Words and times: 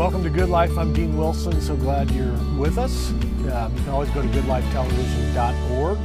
Welcome 0.00 0.22
to 0.22 0.30
Good 0.30 0.48
Life. 0.48 0.78
I'm 0.78 0.94
Dean 0.94 1.14
Wilson. 1.14 1.60
So 1.60 1.76
glad 1.76 2.10
you're 2.10 2.32
with 2.56 2.78
us. 2.78 3.10
Um, 3.10 3.76
you 3.76 3.82
can 3.82 3.90
always 3.90 4.08
go 4.08 4.22
to 4.22 4.28
goodlifetelevision.org 4.28 5.98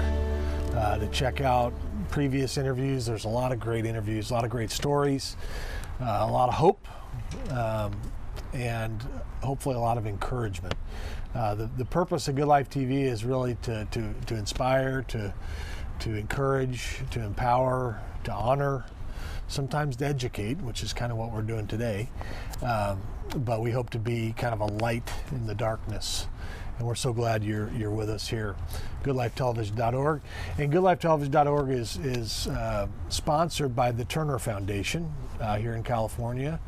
uh, 0.76 0.98
to 0.98 1.08
check 1.12 1.40
out 1.40 1.72
previous 2.10 2.58
interviews. 2.58 3.06
There's 3.06 3.24
a 3.24 3.30
lot 3.30 3.54
of 3.54 3.62
great 3.62 3.86
interviews, 3.86 4.32
a 4.32 4.34
lot 4.34 4.44
of 4.44 4.50
great 4.50 4.70
stories, 4.70 5.38
uh, 6.02 6.26
a 6.28 6.30
lot 6.30 6.50
of 6.50 6.56
hope, 6.56 6.86
um, 7.52 7.94
and 8.52 9.02
hopefully 9.42 9.76
a 9.76 9.80
lot 9.80 9.98
of 9.98 10.06
encouragement. 10.06 10.76
Uh, 11.34 11.56
the, 11.56 11.70
the 11.78 11.86
purpose 11.86 12.28
of 12.28 12.36
Good 12.36 12.50
Life 12.50 12.70
TV 12.70 13.06
is 13.06 13.24
really 13.24 13.56
to, 13.62 13.88
to, 13.92 14.14
to 14.26 14.36
inspire, 14.36 15.04
to, 15.04 15.34
to 16.00 16.16
encourage, 16.16 16.98
to 17.12 17.24
empower, 17.24 18.02
to 18.26 18.34
honor, 18.34 18.84
sometimes 19.48 19.96
to 19.96 20.06
educate, 20.06 20.58
which 20.58 20.84
is 20.84 20.92
kind 20.92 21.14
of 21.14 21.18
what 21.18 21.32
we're 21.32 21.42
doing 21.42 21.66
today. 21.66 22.10
Um, 22.62 23.02
but 23.36 23.62
we 23.62 23.72
hope 23.72 23.90
to 23.92 24.00
be 24.00 24.34
kind 24.38 24.54
of 24.54 24.62
a 24.62 24.66
light 24.66 25.12
in 25.32 25.46
the 25.46 25.56
darkness. 25.56 26.28
And 26.78 26.88
we're 26.88 26.96
so 26.96 27.14
glad 27.14 27.44
you're 27.44 27.72
you're 27.72 27.92
with 27.92 28.10
us 28.10 28.28
here. 28.28 28.56
GoodLifeTelevision.org, 29.04 30.22
and 30.58 30.74
GoodLifeTelevision.org 30.74 31.70
is 31.70 31.98
is 31.98 32.48
uh, 32.48 32.88
sponsored 33.10 33.76
by 33.76 33.92
the 33.92 34.04
Turner 34.04 34.40
Foundation 34.40 35.14
uh, 35.40 35.58
here 35.58 35.74
in 35.74 35.84
California. 35.84 36.60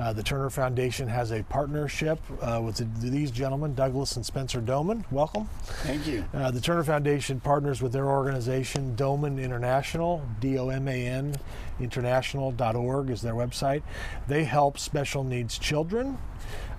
Uh, 0.00 0.14
the 0.14 0.22
Turner 0.22 0.48
Foundation 0.48 1.08
has 1.08 1.30
a 1.30 1.42
partnership 1.42 2.18
uh, 2.40 2.58
with 2.64 3.02
these 3.02 3.30
gentlemen, 3.30 3.74
Douglas 3.74 4.16
and 4.16 4.24
Spencer 4.24 4.62
Doman. 4.62 5.04
Welcome. 5.10 5.46
Thank 5.82 6.06
you. 6.06 6.24
Uh, 6.32 6.50
the 6.50 6.60
Turner 6.60 6.84
Foundation 6.84 7.38
partners 7.38 7.82
with 7.82 7.92
their 7.92 8.06
organization, 8.06 8.96
Doman 8.96 9.38
International, 9.38 10.22
D 10.40 10.58
O 10.58 10.70
M 10.70 10.88
A 10.88 11.06
N 11.06 11.36
international.org 11.80 13.10
is 13.10 13.20
their 13.20 13.34
website. 13.34 13.82
They 14.26 14.44
help 14.44 14.78
special 14.78 15.22
needs 15.22 15.58
children 15.58 16.16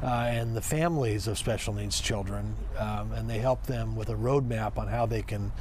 uh, 0.02 0.08
and 0.08 0.56
the 0.56 0.62
families 0.62 1.28
of 1.28 1.38
special 1.38 1.74
needs 1.74 2.00
children, 2.00 2.56
um, 2.78 3.12
and 3.12 3.30
they 3.30 3.38
help 3.38 3.68
them 3.68 3.96
with 3.96 4.10
a 4.10 4.16
roadmap 4.16 4.78
on 4.78 4.88
how 4.88 5.06
they 5.06 5.22
can 5.22 5.52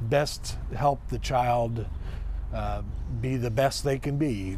best 0.00 0.56
help 0.74 1.08
the 1.08 1.18
child 1.18 1.86
uh, 2.54 2.82
be 3.20 3.36
the 3.36 3.50
best 3.50 3.84
they 3.84 3.98
can 3.98 4.18
be, 4.18 4.56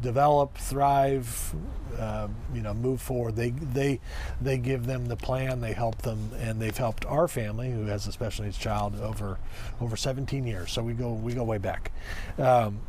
develop, 0.00 0.56
thrive, 0.56 1.54
uh, 1.98 2.28
you 2.54 2.62
know, 2.62 2.74
move 2.74 3.00
forward. 3.00 3.36
They 3.36 3.50
they 3.50 4.00
they 4.40 4.58
give 4.58 4.86
them 4.86 5.06
the 5.06 5.16
plan. 5.16 5.60
They 5.60 5.72
help 5.72 6.02
them, 6.02 6.30
and 6.38 6.60
they've 6.60 6.76
helped 6.76 7.04
our 7.06 7.28
family, 7.28 7.70
who 7.70 7.86
has 7.86 8.06
a 8.06 8.12
special 8.12 8.44
needs 8.44 8.58
child, 8.58 9.00
over 9.00 9.38
over 9.80 9.96
17 9.96 10.46
years. 10.46 10.72
So 10.72 10.82
we 10.82 10.92
go 10.92 11.12
we 11.12 11.34
go 11.34 11.44
way 11.44 11.58
back. 11.58 11.92
Um, 12.38 12.80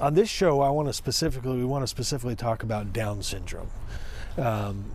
on 0.00 0.14
this 0.14 0.28
show, 0.28 0.60
I 0.60 0.70
want 0.70 0.88
to 0.88 0.92
specifically 0.92 1.56
we 1.56 1.64
want 1.64 1.82
to 1.82 1.86
specifically 1.86 2.36
talk 2.36 2.62
about 2.62 2.92
Down 2.92 3.22
syndrome. 3.22 3.68
Um, 4.38 4.86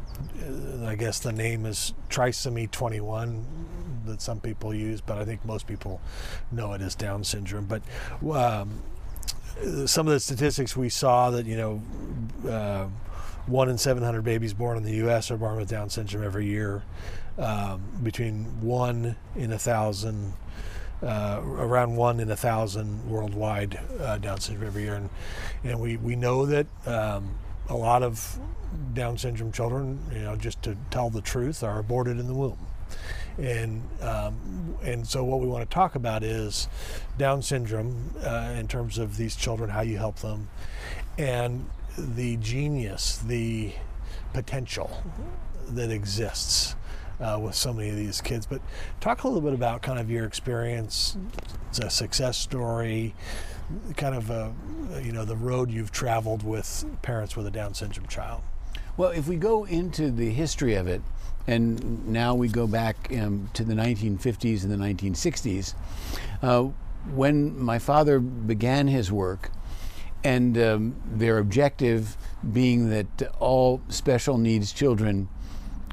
I 0.86 0.96
guess 0.96 1.20
the 1.20 1.32
name 1.32 1.66
is 1.66 1.94
trisomy 2.10 2.70
21 2.72 3.46
that 4.06 4.22
some 4.22 4.40
people 4.40 4.74
use, 4.74 5.00
but 5.00 5.18
I 5.18 5.26
think 5.26 5.46
most 5.46 5.68
people 5.68 6.02
know 6.52 6.74
it 6.74 6.82
as 6.82 6.96
Down 6.96 7.24
syndrome. 7.24 7.66
But 7.66 7.84
um, 8.34 8.82
some 9.86 10.08
of 10.08 10.13
the 10.13 10.19
statistics 10.19 10.75
we 10.75 10.89
saw 10.89 11.31
that 11.31 11.45
you 11.45 11.58
know. 11.58 11.81
Uh, 12.47 12.88
one 13.47 13.69
in 13.69 13.77
700 13.77 14.23
babies 14.23 14.53
born 14.53 14.75
in 14.75 14.83
the 14.83 14.95
U.S. 14.95 15.31
are 15.31 15.38
born 15.38 15.55
with 15.55 15.69
Down 15.69 15.89
syndrome 15.89 16.22
every 16.22 16.47
year. 16.47 16.83
Um, 17.38 17.81
between 18.03 18.44
one 18.59 19.16
in 19.38 19.53
a 19.53 19.58
thousand 19.58 20.33
uh, 21.03 21.39
around 21.44 21.95
one 21.95 22.19
in 22.19 22.31
a 22.31 22.35
thousand 22.35 23.08
worldwide 23.09 23.80
uh, 24.00 24.17
Down 24.17 24.39
syndrome 24.39 24.67
every 24.67 24.83
year, 24.83 24.95
and 24.95 25.09
and 25.63 25.80
we 25.80 25.97
we 25.97 26.16
know 26.16 26.45
that 26.47 26.66
um, 26.85 27.38
a 27.69 27.75
lot 27.75 28.02
of 28.03 28.39
Down 28.94 29.17
syndrome 29.17 29.52
children, 29.52 30.00
you 30.11 30.22
know, 30.22 30.35
just 30.35 30.61
to 30.63 30.75
tell 30.89 31.09
the 31.09 31.22
truth, 31.22 31.63
are 31.63 31.80
aborted 31.80 32.19
in 32.19 32.28
the 32.28 32.33
womb, 32.33 32.58
and 33.38 33.84
um, 34.02 34.78
and 34.84 35.08
so 35.08 35.24
what 35.24 35.40
we 35.40 35.48
want 35.48 35.70
to 35.70 35.74
talk 35.74 35.96
about 35.96 36.24
is 36.24 36.68
Down 37.18 37.42
syndrome 37.42 38.16
uh, 38.24 38.56
in 38.58 38.68
terms 38.68 38.98
of 38.98 39.18
these 39.18 39.36
children, 39.36 39.70
how 39.70 39.81
you 39.81 39.98
help 39.98 40.20
them, 40.20 40.50
and 41.18 41.70
the 41.97 42.38
genius, 42.38 43.18
the 43.18 43.74
potential 44.34 45.03
that 45.70 45.92
exists 45.92 46.76
uh, 47.20 47.40
with 47.42 47.56
so 47.56 47.74
many 47.74 47.90
of 47.90 47.96
these 47.96 48.22
kids. 48.22 48.46
But 48.46 48.62
talk 49.00 49.24
a 49.24 49.28
little 49.28 49.42
bit 49.42 49.53
about 49.53 49.81
kind 49.81 50.00
of 50.00 50.09
your 50.09 50.26
experience, 50.26 51.18
it's 51.70 51.80
a 51.80 51.90
success 51.90 52.38
story, 52.38 53.16
kind 53.96 54.16
of 54.16 54.30
a, 54.30 54.53
you 55.03 55.12
know 55.12 55.26
the 55.26 55.36
road 55.36 55.72
you've 55.72 55.92
traveled 55.92 56.44
with 56.44 56.86
parents 57.02 57.36
with 57.36 57.47
a 57.47 57.52
Down 57.52 57.74
syndrome 57.74 58.08
child. 58.08 58.42
Well, 58.96 59.12
if 59.12 59.28
we 59.28 59.36
go 59.36 59.66
into 59.66 60.09
the 60.09 60.31
history 60.31 60.74
of 60.74 60.88
it, 60.88 61.02
and 61.47 62.08
now 62.08 62.35
we 62.35 62.50
go 62.50 62.68
back 62.68 63.12
um, 63.18 63.50
to 63.53 63.63
the 63.63 63.74
1950s 63.74 64.63
and 64.63 64.72
the 64.72 64.75
1960s, 64.75 65.74
uh, 66.41 66.63
when 67.13 67.58
my 67.58 67.80
father 67.80 68.19
began 68.19 68.88
his 68.88 69.12
work, 69.12 69.50
and 70.24 70.58
um, 70.58 70.96
their 71.06 71.38
objective 71.38 72.18
being 72.52 72.90
that 72.90 73.31
all 73.40 73.81
special 73.88 74.38
needs 74.38 74.74
children 74.74 75.30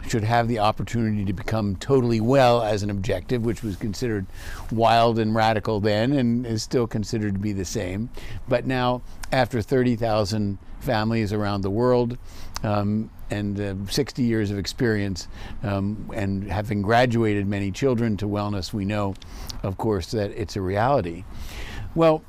should 0.08 0.24
have 0.24 0.48
the 0.48 0.58
opportunity 0.58 1.24
to 1.24 1.32
become 1.32 1.76
totally 1.76 2.20
well 2.20 2.62
as 2.62 2.82
an 2.82 2.90
objective, 2.90 3.44
which 3.44 3.62
was 3.62 3.76
considered 3.76 4.26
wild 4.70 5.18
and 5.18 5.34
radical 5.34 5.80
then 5.80 6.12
and 6.12 6.46
is 6.46 6.62
still 6.62 6.86
considered 6.86 7.34
to 7.34 7.40
be 7.40 7.52
the 7.52 7.64
same. 7.64 8.10
But 8.48 8.66
now, 8.66 9.02
after 9.32 9.62
30,000 9.62 10.58
families 10.80 11.32
around 11.32 11.62
the 11.62 11.70
world, 11.70 12.18
um, 12.62 13.10
and 13.30 13.60
uh, 13.60 13.74
60 13.90 14.22
years 14.22 14.50
of 14.50 14.58
experience, 14.58 15.28
um, 15.62 16.10
and 16.14 16.50
having 16.50 16.82
graduated 16.82 17.46
many 17.46 17.70
children 17.70 18.16
to 18.18 18.26
wellness, 18.26 18.72
we 18.72 18.84
know, 18.84 19.14
of 19.62 19.76
course, 19.76 20.10
that 20.12 20.30
it's 20.30 20.56
a 20.56 20.60
reality. 20.60 21.24
Well, 21.94 22.22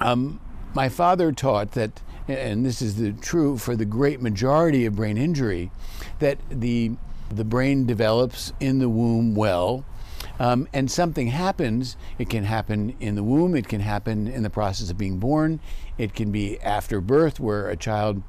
um, 0.00 0.40
my 0.74 0.88
father 0.88 1.32
taught 1.32 1.72
that 1.72 2.00
and 2.26 2.64
this 2.64 2.80
is 2.80 2.96
the 2.96 3.12
true 3.12 3.58
for 3.58 3.76
the 3.76 3.84
great 3.84 4.22
majority 4.22 4.86
of 4.86 4.96
brain 4.96 5.18
injury, 5.18 5.70
that 6.18 6.38
the 6.50 6.92
the 7.30 7.44
brain 7.44 7.86
develops 7.86 8.52
in 8.60 8.78
the 8.78 8.88
womb 8.88 9.34
well. 9.34 9.84
Um, 10.38 10.66
and 10.72 10.90
something 10.90 11.28
happens. 11.28 11.96
It 12.18 12.28
can 12.28 12.44
happen 12.44 12.96
in 12.98 13.14
the 13.14 13.22
womb. 13.22 13.54
It 13.54 13.68
can 13.68 13.80
happen 13.80 14.26
in 14.26 14.42
the 14.42 14.50
process 14.50 14.90
of 14.90 14.98
being 14.98 15.18
born. 15.18 15.60
It 15.96 16.14
can 16.14 16.32
be 16.32 16.60
after 16.60 17.00
birth, 17.00 17.38
where 17.38 17.68
a 17.68 17.76
child 17.76 18.22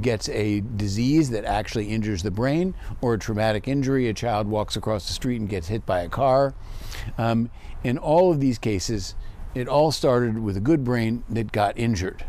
gets 0.00 0.28
a 0.30 0.60
disease 0.60 1.30
that 1.30 1.44
actually 1.44 1.90
injures 1.90 2.22
the 2.22 2.30
brain, 2.30 2.74
or 3.00 3.14
a 3.14 3.18
traumatic 3.18 3.68
injury. 3.68 4.08
A 4.08 4.14
child 4.14 4.48
walks 4.48 4.74
across 4.74 5.06
the 5.06 5.12
street 5.12 5.40
and 5.40 5.48
gets 5.48 5.68
hit 5.68 5.86
by 5.86 6.00
a 6.00 6.08
car. 6.08 6.54
Um, 7.18 7.50
in 7.84 7.98
all 7.98 8.32
of 8.32 8.40
these 8.40 8.58
cases, 8.58 9.14
it 9.54 9.68
all 9.68 9.92
started 9.92 10.38
with 10.40 10.56
a 10.56 10.60
good 10.60 10.82
brain 10.82 11.22
that 11.28 11.52
got 11.52 11.78
injured. 11.78 12.24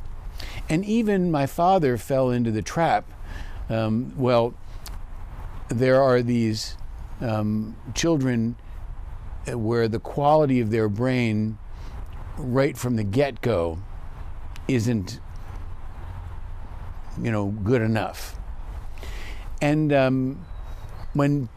And 0.70 0.86
even 0.86 1.32
my 1.32 1.48
father 1.48 1.98
fell 1.98 2.30
into 2.30 2.52
the 2.52 2.62
trap. 2.62 3.12
Um, 3.70 4.14
well, 4.18 4.54
there 5.70 6.02
are 6.02 6.22
these 6.22 6.78
um, 7.22 7.76
children 7.94 8.56
where 9.48 9.88
the 9.88 10.00
quality 10.00 10.60
of 10.60 10.72
their 10.72 10.90
brain, 10.90 11.58
right 12.38 12.78
from 12.78 12.96
the 12.96 13.04
get 13.04 13.42
go, 13.42 13.80
isn't, 14.68 15.20
you 17.22 17.32
know, 17.32 17.48
good 17.48 17.82
enough. 17.82 18.38
And 19.62 19.94
um, 19.94 20.46
when 21.14 21.50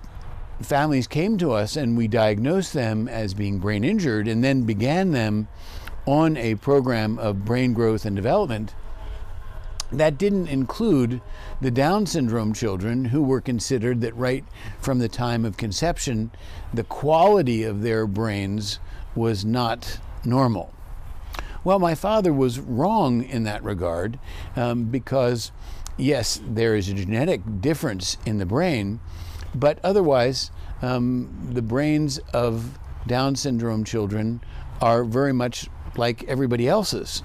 families 0.61 1.07
came 1.07 1.39
to 1.39 1.53
us 1.53 1.77
and 1.77 1.97
we 1.97 2.09
diagnosed 2.09 2.73
them 2.73 3.09
as 3.09 3.35
being 3.35 3.59
brain 3.59 3.85
injured 3.85 4.29
and 4.29 4.43
then 4.43 4.63
began 4.63 5.13
them 5.13 5.49
on 6.07 6.37
a 6.37 6.55
program 6.57 7.19
of 7.19 7.45
brain 7.45 7.73
growth 7.73 8.05
and 8.05 8.17
development, 8.17 8.75
that 9.91 10.19
didn't 10.19 10.49
include 10.49 11.21
the 11.61 11.71
Down 11.71 12.07
syndrome 12.07 12.53
children 12.53 13.07
who 13.07 13.23
were 13.23 13.41
considered 13.41 14.01
that 14.03 14.15
right 14.17 14.45
from 14.81 14.99
the 14.99 15.09
time 15.09 15.45
of 15.45 15.57
conception, 15.57 16.31
the 16.73 16.85
quality 16.85 17.63
of 17.63 17.83
their 17.83 18.07
brains 18.07 18.79
was 19.15 19.45
not 19.45 19.99
normal. 20.25 20.73
Well, 21.65 21.79
my 21.79 21.95
father 21.95 22.33
was 22.33 22.61
wrong 22.61 23.23
in 23.23 23.45
that 23.45 23.63
regard 23.65 24.19
um, 24.57 24.85
because, 24.85 25.53
yes, 25.97 26.41
there 26.47 26.77
is 26.77 26.89
a 26.89 26.95
genetic 26.95 27.41
difference 27.61 28.17
in 28.25 28.39
the 28.39 28.47
brain, 28.47 29.01
but 29.55 29.79
otherwise, 29.83 30.51
um, 30.83 31.51
the 31.53 31.63
brains 31.63 32.19
of 32.33 32.79
Down 33.07 33.37
syndrome 33.37 33.85
children 33.85 34.41
are 34.81 35.03
very 35.03 35.33
much 35.33 35.69
like 35.97 36.25
everybody 36.25 36.69
else's. 36.69 37.23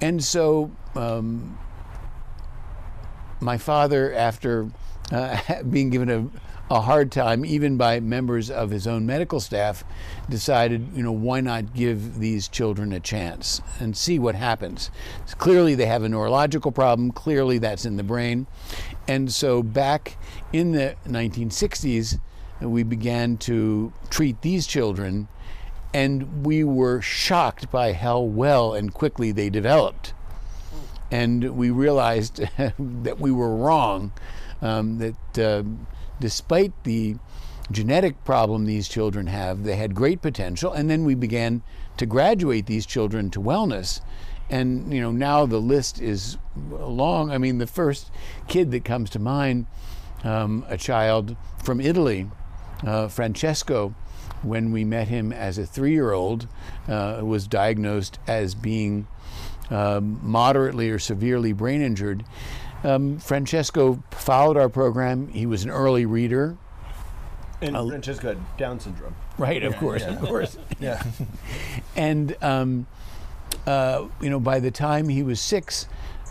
And 0.00 0.22
so, 0.22 0.70
um, 0.94 1.58
my 3.40 3.58
father, 3.58 4.12
after 4.12 4.70
uh, 5.10 5.62
being 5.70 5.90
given 5.90 6.10
a, 6.10 6.74
a 6.74 6.80
hard 6.82 7.10
time, 7.10 7.44
even 7.44 7.76
by 7.76 7.98
members 8.00 8.50
of 8.50 8.70
his 8.70 8.86
own 8.86 9.06
medical 9.06 9.40
staff, 9.40 9.82
decided, 10.28 10.88
you 10.94 11.02
know, 11.02 11.12
why 11.12 11.40
not 11.40 11.74
give 11.74 12.18
these 12.20 12.46
children 12.48 12.92
a 12.92 13.00
chance 13.00 13.60
and 13.80 13.96
see 13.96 14.18
what 14.18 14.34
happens? 14.34 14.90
Clearly, 15.38 15.74
they 15.74 15.86
have 15.86 16.02
a 16.02 16.08
neurological 16.08 16.70
problem. 16.70 17.10
Clearly, 17.10 17.58
that's 17.58 17.84
in 17.84 17.96
the 17.96 18.02
brain. 18.02 18.46
And 19.08 19.32
so, 19.32 19.62
back 19.62 20.16
in 20.52 20.72
the 20.72 20.94
1960s, 21.06 22.20
we 22.60 22.82
began 22.82 23.36
to 23.38 23.92
treat 24.10 24.42
these 24.42 24.66
children, 24.66 25.28
and 25.94 26.44
we 26.44 26.62
were 26.62 27.00
shocked 27.00 27.70
by 27.70 27.94
how 27.94 28.20
well 28.20 28.74
and 28.74 28.92
quickly 28.92 29.32
they 29.32 29.50
developed. 29.50 30.12
And 31.10 31.56
we 31.56 31.70
realized 31.70 32.36
that 32.78 33.20
we 33.20 33.30
were 33.30 33.54
wrong, 33.54 34.12
um, 34.62 34.98
that. 34.98 35.38
Uh, 35.38 35.62
despite 36.20 36.72
the 36.84 37.16
genetic 37.72 38.22
problem 38.24 38.66
these 38.66 38.88
children 38.88 39.26
have, 39.26 39.64
they 39.64 39.76
had 39.76 39.94
great 39.94 40.20
potential. 40.22 40.72
And 40.72 40.90
then 40.90 41.04
we 41.04 41.14
began 41.14 41.62
to 41.96 42.06
graduate 42.06 42.66
these 42.66 42.86
children 42.86 43.30
to 43.30 43.40
wellness. 43.40 44.00
And 44.48 44.92
you 44.92 45.00
know 45.00 45.12
now 45.12 45.46
the 45.46 45.60
list 45.60 46.00
is 46.00 46.36
long. 46.56 47.30
I 47.30 47.38
mean, 47.38 47.58
the 47.58 47.66
first 47.66 48.10
kid 48.48 48.72
that 48.72 48.84
comes 48.84 49.08
to 49.10 49.18
mind, 49.18 49.66
um, 50.24 50.66
a 50.68 50.76
child 50.76 51.36
from 51.62 51.80
Italy, 51.80 52.28
uh, 52.84 53.06
Francesco, 53.08 53.94
when 54.42 54.72
we 54.72 54.84
met 54.84 55.06
him 55.06 55.32
as 55.32 55.56
a 55.56 55.66
three-year-old, 55.66 56.48
uh, 56.88 57.20
was 57.22 57.46
diagnosed 57.46 58.18
as 58.26 58.54
being 58.56 59.06
uh, 59.70 60.00
moderately 60.02 60.90
or 60.90 60.98
severely 60.98 61.52
brain 61.52 61.82
injured. 61.82 62.24
Um, 62.82 63.18
Francesco 63.18 64.02
followed 64.10 64.56
our 64.56 64.68
program. 64.68 65.28
He 65.28 65.46
was 65.46 65.64
an 65.64 65.70
early 65.70 66.06
reader. 66.06 66.56
And 67.62 67.76
uh, 67.76 67.86
Francesco 67.86 68.28
had 68.28 68.56
Down 68.56 68.80
syndrome. 68.80 69.14
Right, 69.36 69.62
of 69.62 69.74
Yeah, 69.74 69.78
course, 69.78 70.02
yeah. 70.02 70.14
of 70.14 70.20
course. 70.20 70.56
Yeah. 70.80 71.02
And 71.94 72.34
um, 72.42 72.86
uh, 73.66 74.06
you 74.20 74.30
know, 74.30 74.40
by 74.40 74.60
the 74.60 74.70
time 74.70 75.08
he 75.10 75.22
was 75.22 75.40
six, 75.40 75.86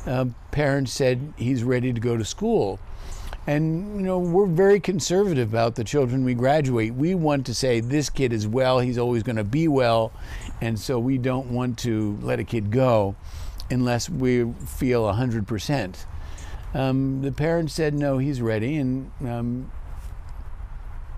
uh, 0.07 0.25
parents 0.51 0.91
said 0.91 1.33
he's 1.38 1.63
ready 1.63 1.94
to 1.94 2.00
go 2.00 2.18
to 2.18 2.25
school. 2.25 2.80
And 3.45 3.95
you 3.97 4.01
know, 4.01 4.18
we're 4.19 4.47
very 4.47 4.80
conservative 4.80 5.50
about 5.50 5.75
the 5.75 5.83
children 5.83 6.24
we 6.24 6.33
graduate. 6.33 6.94
We 6.95 7.13
want 7.15 7.45
to 7.47 7.53
say 7.53 7.80
this 7.80 8.09
kid 8.09 8.33
is 8.33 8.47
well; 8.47 8.80
he's 8.80 8.97
always 8.97 9.21
going 9.24 9.36
to 9.38 9.44
be 9.44 9.68
well, 9.68 10.12
and 10.61 10.79
so 10.79 11.00
we 11.00 11.17
don't 11.17 11.51
want 11.51 11.77
to 11.79 12.17
let 12.21 12.39
a 12.39 12.44
kid 12.44 12.71
go 12.71 13.15
unless 13.69 14.09
we 14.09 14.51
feel 14.65 15.11
hundred 15.11 15.47
percent. 15.47 16.06
Um, 16.73 17.21
the 17.21 17.31
parents 17.31 17.73
said 17.73 17.94
no, 17.94 18.17
he's 18.17 18.41
ready, 18.41 18.77
and 18.77 19.11
um, 19.25 19.71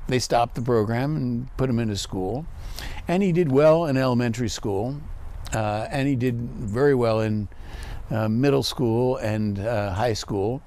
they 0.08 0.20
stopped 0.20 0.56
the 0.56 0.62
program 0.62 1.16
and 1.16 1.58
put 1.58 1.70
him 1.70 1.80
into 1.80 1.98
school. 1.98 2.46
And 3.08 3.22
he 3.22 3.32
did 3.32 3.52
well 3.52 3.86
in 3.86 3.98
elementary 3.98 4.50
school, 4.50 5.02
uh, 5.54 5.88
and 5.90 6.08
he 6.08 6.16
did 6.16 6.36
very 6.36 6.96
well 6.96 7.22
in 7.22 7.50
uh, 8.10 8.28
middle 8.28 8.64
school 8.64 9.18
and 9.18 9.60
uh, 9.60 9.94
high 9.94 10.14
school. 10.14 10.62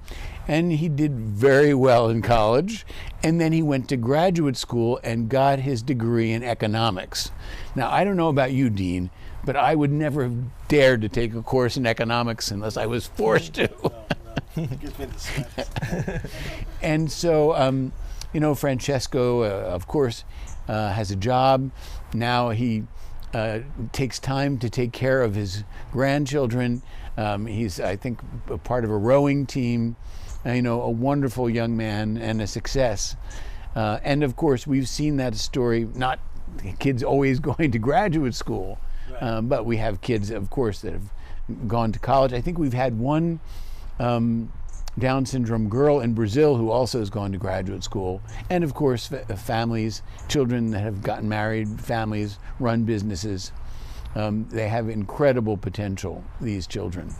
And 0.47 0.71
he 0.71 0.89
did 0.89 1.13
very 1.13 1.73
well 1.73 2.09
in 2.09 2.21
college. 2.21 2.85
And 3.23 3.41
then 3.41 3.51
he 3.51 3.61
went 3.61 3.89
to 3.89 3.97
graduate 3.97 4.57
school 4.57 4.99
and 5.03 5.29
got 5.29 5.59
his 5.59 5.81
degree 5.81 6.31
in 6.31 6.43
economics. 6.43 7.31
Now, 7.75 7.89
I 7.91 8.03
don't 8.03 8.17
know 8.17 8.29
about 8.29 8.51
you, 8.51 8.69
Dean, 8.69 9.09
but 9.43 9.55
I 9.55 9.75
would 9.75 9.91
never 9.91 10.23
have 10.23 10.67
dared 10.67 11.01
to 11.01 11.09
take 11.09 11.33
a 11.33 11.41
course 11.41 11.77
in 11.77 11.85
economics 11.85 12.51
unless 12.51 12.77
I 12.77 12.85
was 12.85 13.07
forced 13.17 13.55
to. 13.55 13.69
And 16.81 17.11
so, 17.11 17.55
um, 17.55 17.91
you 18.31 18.39
know, 18.39 18.53
Francesco, 18.53 19.43
uh, 19.43 19.73
of 19.73 19.87
course, 19.87 20.23
uh, 20.67 20.91
has 20.91 21.09
a 21.11 21.15
job. 21.15 21.71
Now 22.13 22.51
he 22.51 22.83
uh, 23.33 23.59
takes 23.91 24.19
time 24.19 24.57
to 24.59 24.69
take 24.69 24.91
care 24.91 25.21
of 25.21 25.35
his 25.35 25.63
grandchildren. 25.91 26.83
Um, 27.17 27.47
he's, 27.47 27.79
I 27.79 27.95
think, 27.95 28.19
a 28.49 28.57
part 28.57 28.83
of 28.83 28.91
a 28.91 28.97
rowing 28.97 29.45
team. 29.45 29.95
Uh, 30.45 30.51
you 30.51 30.61
know, 30.61 30.81
a 30.81 30.89
wonderful 30.89 31.49
young 31.49 31.75
man 31.75 32.17
and 32.17 32.41
a 32.41 32.47
success. 32.47 33.15
Uh, 33.75 33.99
and 34.03 34.23
of 34.23 34.35
course, 34.35 34.67
we've 34.67 34.87
seen 34.87 35.17
that 35.17 35.35
story. 35.35 35.87
Not 35.95 36.19
kids 36.79 37.03
always 37.03 37.39
going 37.51 37.71
to 37.71 37.79
graduate 37.79 38.35
school, 38.35 38.79
um, 39.19 39.47
but 39.47 39.65
we 39.65 39.77
have 39.77 40.01
kids, 40.01 40.29
of 40.29 40.49
course, 40.49 40.81
that 40.81 40.93
have 40.93 41.09
gone 41.67 41.91
to 41.91 41.99
college. 41.99 42.33
I 42.33 42.41
think 42.41 42.57
we've 42.57 42.73
had 42.73 42.97
one 42.97 43.39
um, 43.99 44.51
Down 44.97 45.25
syndrome 45.25 45.67
girl 45.67 45.99
in 45.99 46.13
Brazil 46.13 46.55
who 46.55 46.69
also 46.69 46.99
has 46.99 47.09
gone 47.09 47.31
to 47.31 47.37
graduate 47.37 47.83
school. 47.83 48.21
And 48.49 48.63
of 48.63 48.73
course, 48.73 49.07
fa- 49.07 49.25
families, 49.37 50.01
children 50.29 50.71
that 50.71 50.79
have 50.79 51.01
gotten 51.01 51.27
married, 51.27 51.81
families 51.81 52.39
run 52.59 52.83
businesses. 52.83 53.51
Um, 54.15 54.47
they 54.49 54.69
have 54.69 54.87
incredible 54.87 55.57
potential, 55.57 56.23
these 56.39 56.65
children. 56.67 57.13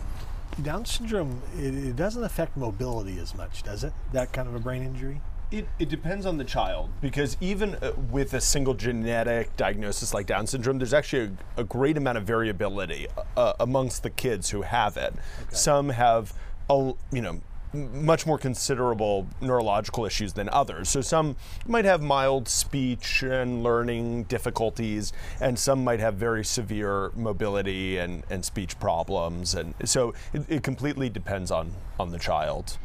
Down 0.61 0.85
syndrome, 0.85 1.41
it, 1.57 1.73
it 1.75 1.95
doesn't 1.95 2.23
affect 2.23 2.55
mobility 2.55 3.19
as 3.19 3.35
much, 3.35 3.63
does 3.63 3.83
it? 3.83 3.93
That 4.13 4.31
kind 4.31 4.47
of 4.47 4.55
a 4.55 4.59
brain 4.59 4.83
injury? 4.83 5.21
It, 5.51 5.67
it 5.79 5.89
depends 5.89 6.25
on 6.25 6.37
the 6.37 6.43
child 6.43 6.89
because 7.01 7.37
even 7.39 7.75
uh, 7.75 7.91
with 8.09 8.33
a 8.33 8.41
single 8.41 8.73
genetic 8.73 9.55
diagnosis 9.57 10.13
like 10.13 10.25
Down 10.25 10.47
syndrome, 10.47 10.79
there's 10.79 10.93
actually 10.93 11.31
a, 11.57 11.61
a 11.61 11.63
great 11.63 11.97
amount 11.97 12.17
of 12.17 12.23
variability 12.23 13.07
uh, 13.37 13.53
amongst 13.59 14.03
the 14.03 14.09
kids 14.09 14.49
who 14.49 14.63
have 14.63 14.97
it. 14.97 15.13
Some 15.51 15.89
have, 15.89 16.33
a, 16.69 16.93
you 17.11 17.21
know, 17.21 17.41
much 17.75 18.25
more 18.25 18.37
considerable 18.37 19.27
neurological 19.41 20.05
issues 20.05 20.33
than 20.33 20.49
others. 20.49 20.89
So 20.89 21.01
some 21.01 21.35
might 21.67 21.85
have 21.85 22.01
mild 22.01 22.47
speech 22.47 23.23
and 23.23 23.63
learning 23.63 24.23
difficulties, 24.23 25.13
and 25.39 25.57
some 25.59 25.83
might 25.83 25.99
have 25.99 26.15
very 26.15 26.45
severe 26.45 27.11
mobility 27.15 27.97
and, 27.97 28.23
and 28.29 28.43
speech 28.43 28.79
problems. 28.79 29.53
And 29.53 29.73
so 29.83 30.13
it, 30.33 30.45
it 30.49 30.63
completely 30.63 31.09
depends 31.09 31.51
on, 31.51 31.73
on 31.99 32.11
the 32.11 32.19
child 32.19 32.77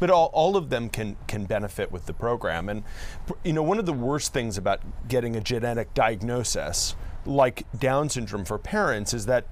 but 0.00 0.10
all, 0.10 0.30
all 0.32 0.56
of 0.56 0.68
them 0.68 0.88
can 0.88 1.16
can 1.28 1.44
benefit 1.44 1.92
with 1.92 2.06
the 2.06 2.12
program 2.12 2.68
and 2.68 2.82
you 3.44 3.52
know 3.52 3.62
one 3.62 3.78
of 3.78 3.86
the 3.86 3.92
worst 3.92 4.32
things 4.32 4.58
about 4.58 4.80
getting 5.06 5.36
a 5.36 5.40
genetic 5.40 5.94
diagnosis 5.94 6.96
like 7.24 7.64
down 7.78 8.08
syndrome 8.08 8.44
for 8.44 8.58
parents 8.58 9.14
is 9.14 9.26
that 9.26 9.46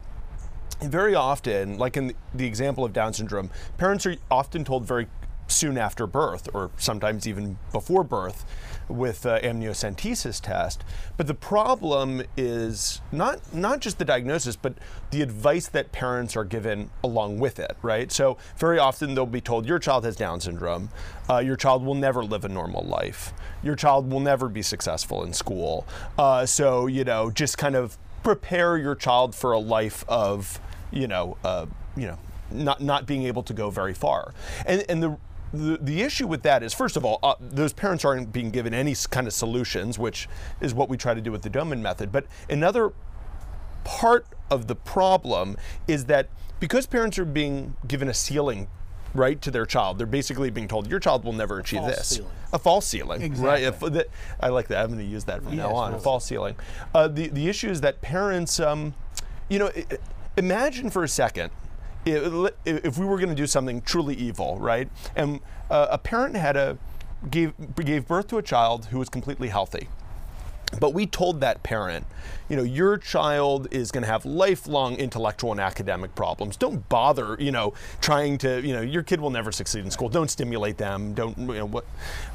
very 0.82 1.14
often 1.14 1.78
like 1.78 1.96
in 1.96 2.14
the, 2.34 2.46
example 2.46 2.84
of 2.84 2.92
down 2.92 3.12
syndrome 3.12 3.50
parents 3.76 4.06
are 4.06 4.16
often 4.30 4.64
told 4.64 4.86
very 4.86 5.06
soon 5.50 5.76
after 5.76 6.06
birth 6.06 6.48
or 6.54 6.70
sometimes 6.76 7.26
even 7.26 7.58
before 7.72 8.04
birth 8.04 8.44
with 8.88 9.24
uh, 9.24 9.40
amniocentesis 9.40 10.40
test. 10.40 10.82
But 11.16 11.26
the 11.26 11.34
problem 11.34 12.22
is 12.36 13.00
not 13.12 13.54
not 13.54 13.80
just 13.80 13.98
the 13.98 14.04
diagnosis 14.04 14.56
but 14.56 14.74
the 15.10 15.22
advice 15.22 15.68
that 15.68 15.92
parents 15.92 16.36
are 16.36 16.44
given 16.44 16.90
along 17.02 17.38
with 17.38 17.58
it 17.58 17.76
right? 17.82 18.10
So 18.10 18.38
very 18.56 18.78
often 18.78 19.14
they'll 19.14 19.26
be 19.26 19.40
told 19.40 19.66
your 19.66 19.78
child 19.78 20.04
has 20.04 20.16
down 20.16 20.40
syndrome. 20.40 20.90
Uh, 21.28 21.38
your 21.38 21.56
child 21.56 21.84
will 21.84 21.94
never 21.94 22.24
live 22.24 22.44
a 22.44 22.48
normal 22.48 22.84
life. 22.84 23.32
Your 23.62 23.76
child 23.76 24.10
will 24.10 24.20
never 24.20 24.48
be 24.48 24.62
successful 24.62 25.22
in 25.24 25.32
school. 25.32 25.86
Uh, 26.18 26.46
so 26.46 26.86
you 26.86 27.04
know 27.04 27.30
just 27.30 27.58
kind 27.58 27.76
of 27.76 27.98
prepare 28.22 28.76
your 28.76 28.94
child 28.94 29.34
for 29.34 29.52
a 29.52 29.58
life 29.58 30.04
of 30.08 30.60
you 30.90 31.06
know 31.08 31.36
uh, 31.44 31.66
you 31.96 32.06
know 32.06 32.18
not 32.50 32.80
not 32.80 33.06
being 33.06 33.24
able 33.24 33.42
to 33.44 33.52
go 33.54 33.70
very 33.70 33.94
far. 33.94 34.34
And 34.66 34.84
and 34.88 35.02
the 35.02 35.16
the, 35.52 35.78
the 35.80 36.02
issue 36.02 36.28
with 36.28 36.42
that 36.42 36.62
is, 36.62 36.72
first 36.72 36.96
of 36.96 37.04
all, 37.04 37.18
uh, 37.24 37.34
those 37.40 37.72
parents 37.72 38.04
aren't 38.04 38.32
being 38.32 38.52
given 38.52 38.72
any 38.72 38.94
kind 39.10 39.26
of 39.26 39.32
solutions, 39.32 39.98
which 39.98 40.28
is 40.60 40.74
what 40.74 40.88
we 40.88 40.96
try 40.96 41.12
to 41.12 41.20
do 41.20 41.32
with 41.32 41.42
the 41.42 41.50
Doman 41.50 41.82
method. 41.82 42.12
But 42.12 42.26
another 42.48 42.92
part 43.82 44.26
of 44.48 44.68
the 44.68 44.76
problem 44.76 45.56
is 45.88 46.04
that 46.04 46.28
because 46.60 46.86
parents 46.86 47.18
are 47.18 47.24
being 47.24 47.74
given 47.88 48.08
a 48.08 48.14
ceiling 48.14 48.68
right 49.12 49.40
to 49.42 49.50
their 49.50 49.66
child 49.66 49.98
they're 49.98 50.06
basically 50.06 50.50
being 50.50 50.68
told 50.68 50.88
your 50.88 51.00
child 51.00 51.24
will 51.24 51.32
never 51.32 51.58
achieve 51.58 51.80
false 51.80 51.96
this. 51.96 52.08
ceiling. 52.10 52.30
a 52.52 52.58
false 52.60 52.86
ceiling 52.86 53.34
right? 53.42 53.64
If- 53.64 53.80
that- 53.80 54.06
i 54.38 54.48
like 54.50 54.68
that. 54.68 54.82
I'm 54.82 54.88
going 54.92 55.00
to 55.00 55.04
use 55.04 55.24
that 55.24 55.42
from 55.42 55.56
now 55.56 55.68
Yes, 55.70 55.76
on 55.76 55.94
a 55.94 55.98
false 55.98 56.24
ceiling. 56.26 56.54
Uh, 56.94 57.08
the, 57.08 57.26
the 57.28 57.48
issue 57.48 57.68
is 57.70 57.80
that 57.80 58.00
parents 58.02 58.60
um, 58.60 58.94
you 59.48 59.58
know 59.58 59.66
i- 59.74 59.84
i- 59.90 59.98
imagine 60.40 60.88
for 60.90 61.04
a 61.04 61.08
second 61.08 61.50
i- 62.06 62.50
if 62.64 62.96
we 62.98 63.04
were 63.06 63.16
going 63.18 63.28
to 63.28 63.34
do 63.34 63.46
something 63.46 63.80
truly 63.82 64.14
evil 64.14 64.58
right 64.58 64.88
and 65.14 65.38
uh, 65.70 65.86
a 65.90 65.98
parent 65.98 66.34
had 66.34 66.56
a 66.56 66.78
gave 67.30 67.52
gave 67.76 68.08
birth 68.08 68.26
to 68.28 68.38
a 68.38 68.42
child 68.42 68.86
who 68.86 68.98
was 68.98 69.08
completely 69.08 69.48
healthy 69.48 69.88
but 70.78 70.94
we 70.94 71.04
told 71.04 71.40
that 71.40 71.64
parent, 71.64 72.06
you 72.48 72.54
know, 72.54 72.62
your 72.62 72.96
child 72.96 73.66
is 73.72 73.90
going 73.90 74.04
to 74.04 74.08
have 74.08 74.24
lifelong 74.24 74.94
intellectual 74.94 75.50
and 75.50 75.60
academic 75.60 76.14
problems. 76.14 76.56
Don't 76.56 76.88
bother, 76.88 77.36
you 77.40 77.50
know, 77.50 77.74
trying 78.00 78.38
to, 78.38 78.64
you 78.64 78.72
know, 78.72 78.80
your 78.80 79.02
kid 79.02 79.20
will 79.20 79.30
never 79.30 79.50
succeed 79.50 79.84
in 79.84 79.90
school. 79.90 80.08
Don't 80.08 80.30
stimulate 80.30 80.76
them. 80.78 81.12
Don't, 81.12 81.36
you 81.36 81.54
know, 81.54 81.66
what, 81.66 81.86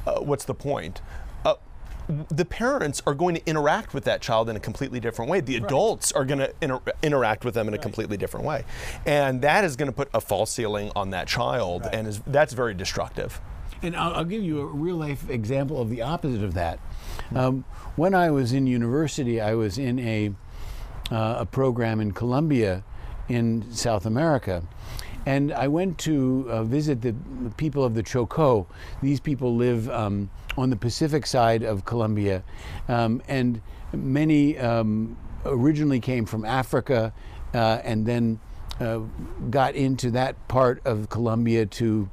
uh, 0.05 0.19
what's 0.19 0.43
the 0.43 0.53
point? 0.53 0.99
Uh, 1.45 1.53
the 2.07 2.45
parents 2.45 3.01
are 3.07 3.13
going 3.13 3.35
to 3.35 3.45
interact 3.47 3.93
with 3.93 4.03
that 4.05 4.21
child 4.21 4.49
in 4.49 4.55
a 4.55 4.59
completely 4.59 4.99
different 4.99 5.31
way. 5.31 5.39
The 5.39 5.55
adults 5.55 6.11
are 6.11 6.25
going 6.25 6.39
to 6.39 6.53
inter- 6.61 6.81
interact 7.01 7.45
with 7.45 7.53
them 7.53 7.67
in 7.67 7.73
a 7.73 7.77
completely 7.77 8.17
different 8.17 8.45
way, 8.45 8.63
and 9.05 9.41
that 9.41 9.63
is 9.63 9.75
going 9.75 9.87
to 9.87 9.95
put 9.95 10.09
a 10.13 10.21
false 10.21 10.51
ceiling 10.51 10.91
on 10.95 11.09
that 11.11 11.27
child, 11.27 11.87
and 11.91 12.07
is 12.07 12.21
that's 12.27 12.53
very 12.53 12.73
destructive. 12.73 13.41
And 13.81 13.95
I'll, 13.95 14.13
I'll 14.15 14.25
give 14.25 14.43
you 14.43 14.61
a 14.61 14.65
real 14.65 14.95
life 14.95 15.29
example 15.29 15.81
of 15.81 15.89
the 15.89 16.01
opposite 16.01 16.43
of 16.43 16.53
that. 16.53 16.79
Um, 17.35 17.65
when 17.95 18.13
I 18.13 18.31
was 18.31 18.53
in 18.53 18.67
university, 18.67 19.39
I 19.41 19.53
was 19.53 19.77
in 19.77 19.99
a, 19.99 20.33
uh, 21.11 21.37
a 21.39 21.45
program 21.45 21.99
in 21.99 22.11
Colombia 22.11 22.83
in 23.29 23.71
South 23.71 24.05
America. 24.05 24.63
And 25.25 25.51
I 25.51 25.67
went 25.67 25.97
to 25.99 26.45
uh, 26.49 26.63
visit 26.63 27.01
the 27.01 27.15
people 27.57 27.83
of 27.83 27.95
the 27.95 28.03
Chocó. 28.03 28.67
These 29.01 29.19
people 29.19 29.55
live 29.55 29.89
um, 29.89 30.29
on 30.57 30.69
the 30.69 30.75
Pacific 30.75 31.25
side 31.25 31.63
of 31.63 31.85
Colombia. 31.85 32.43
Um, 32.87 33.21
and 33.27 33.61
many 33.93 34.57
um, 34.57 35.17
originally 35.45 35.99
came 35.99 36.25
from 36.25 36.45
Africa 36.45 37.13
uh, 37.53 37.79
and 37.83 38.05
then 38.05 38.39
uh, 38.79 38.99
got 39.49 39.75
into 39.75 40.11
that 40.11 40.47
part 40.47 40.81
of 40.85 41.09
Colombia 41.09 41.65
to 41.65 42.09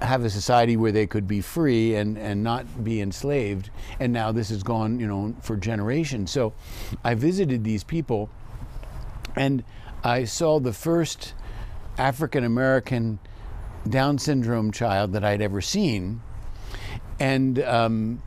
have 0.00 0.24
a 0.24 0.30
society 0.30 0.76
where 0.76 0.92
they 0.92 1.06
could 1.06 1.26
be 1.26 1.40
free 1.40 1.96
and, 1.96 2.16
and 2.16 2.44
not 2.44 2.84
be 2.84 3.00
enslaved. 3.00 3.70
And 3.98 4.12
now 4.12 4.30
this 4.30 4.50
has 4.50 4.62
gone, 4.62 5.00
you 5.00 5.06
know, 5.06 5.34
for 5.42 5.56
generations. 5.56 6.30
So 6.30 6.52
I 7.02 7.14
visited 7.14 7.64
these 7.64 7.82
people 7.82 8.30
and 9.34 9.64
I 10.04 10.24
saw 10.24 10.60
the 10.60 10.72
first 10.72 11.34
African 11.98 12.44
American 12.44 13.18
Down 13.88 14.18
syndrome 14.18 14.72
child 14.72 15.12
that 15.12 15.24
I'd 15.24 15.42
ever 15.42 15.60
seen. 15.60 16.20
And, 17.18 17.62
um, 17.62 18.22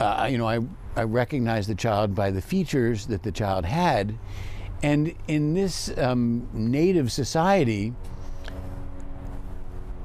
uh, 0.00 0.28
you 0.30 0.38
know, 0.38 0.48
I, 0.48 0.60
I 0.96 1.04
recognized 1.04 1.68
the 1.68 1.74
child 1.74 2.14
by 2.14 2.30
the 2.30 2.40
features 2.40 3.06
that 3.06 3.22
the 3.22 3.32
child 3.32 3.64
had. 3.64 4.18
And 4.82 5.14
in 5.28 5.54
this 5.54 5.96
um, 5.96 6.48
native 6.52 7.12
society, 7.12 7.94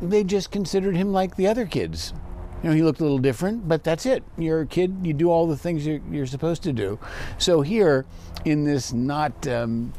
they 0.02 0.24
just 0.24 0.52
considered 0.52 0.96
him 0.96 1.12
like 1.12 1.36
the 1.36 1.48
other 1.48 1.66
kids. 1.66 2.14
You 2.64 2.70
know, 2.70 2.76
he 2.76 2.84
looked 2.84 3.00
a 3.00 3.04
little 3.04 3.20
different, 3.20 3.68
but 3.68 3.84
that's 3.84 4.06
it. 4.06 4.24
You're 4.38 4.62
a 4.62 4.66
kid, 4.66 4.98
you 5.04 5.14
do 5.14 5.30
all 5.30 5.48
the 5.48 5.58
things 5.58 5.86
you're, 5.86 6.02
you're 6.12 6.26
supposed 6.26 6.64
to 6.64 6.74
do. 6.74 7.00
So, 7.38 7.62
here, 7.62 8.06
in 8.46 8.64
this 8.64 8.94
not 8.94 9.48
um, 9.48 9.94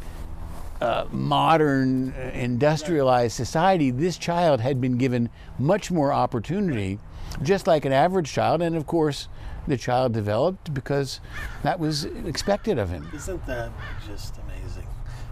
uh, 0.80 1.06
modern, 1.10 2.12
uh, 2.12 2.30
industrialized 2.34 3.34
society, 3.34 3.90
this 3.90 4.16
child 4.16 4.60
had 4.60 4.80
been 4.80 4.96
given 4.96 5.30
much 5.58 5.90
more 5.90 6.12
opportunity, 6.12 6.98
just 7.42 7.66
like 7.66 7.84
an 7.84 7.92
average 7.92 8.32
child. 8.32 8.62
And 8.62 8.76
of 8.76 8.86
course, 8.86 9.28
the 9.66 9.76
child 9.76 10.12
developed 10.12 10.72
because 10.74 11.20
that 11.62 11.78
was 11.78 12.04
expected 12.04 12.78
of 12.78 12.90
him. 12.90 13.08
Isn't 13.14 13.44
that 13.46 13.70
just 14.06 14.34
amazing? 14.38 14.86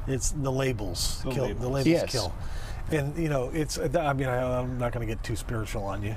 It's 0.07 0.31
the 0.31 0.53
labels 0.53 1.23
The 1.25 1.31
kill. 1.31 1.45
labels. 1.47 1.61
The 1.63 1.69
labels 1.69 1.87
Yes. 1.87 2.13
kill. 2.13 2.33
And 2.93 3.17
you 3.19 3.29
know, 3.29 3.51
it's. 3.53 3.79
I 3.79 4.13
mean, 4.13 4.29
I, 4.29 4.61
I'm 4.61 4.79
not 4.79 4.93
going 4.93 5.07
to 5.07 5.13
get 5.13 5.23
too 5.25 5.35
spiritual 5.37 5.83
on 5.85 6.03
you, 6.05 6.15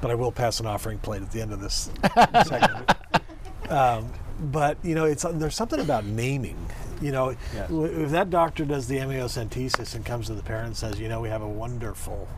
but 0.00 0.10
I 0.10 0.14
will 0.14 0.32
pass 0.32 0.58
an 0.60 0.66
offering 0.66 0.98
plate 0.98 1.20
at 1.22 1.30
the 1.30 1.42
end 1.42 1.52
of 1.52 1.60
this 1.60 1.90
segment. 2.46 2.90
Um, 3.68 4.10
but 4.50 4.78
you 4.82 4.94
know, 4.94 5.04
it's 5.04 5.24
there's 5.34 5.54
something 5.54 5.80
about 5.80 6.04
naming. 6.06 6.56
You 7.02 7.12
know, 7.12 7.36
Yes. 7.52 7.68
if 7.70 8.10
that 8.12 8.30
doctor 8.30 8.64
does 8.64 8.86
the 8.86 8.96
amniocentesis 8.98 9.94
and 9.94 10.06
comes 10.06 10.28
to 10.28 10.34
the 10.34 10.42
parent 10.42 10.66
and 10.68 10.76
says, 10.76 10.98
you 11.00 11.08
know, 11.08 11.20
we 11.20 11.28
have 11.28 11.42
a 11.42 11.48
wonderful 11.48 12.28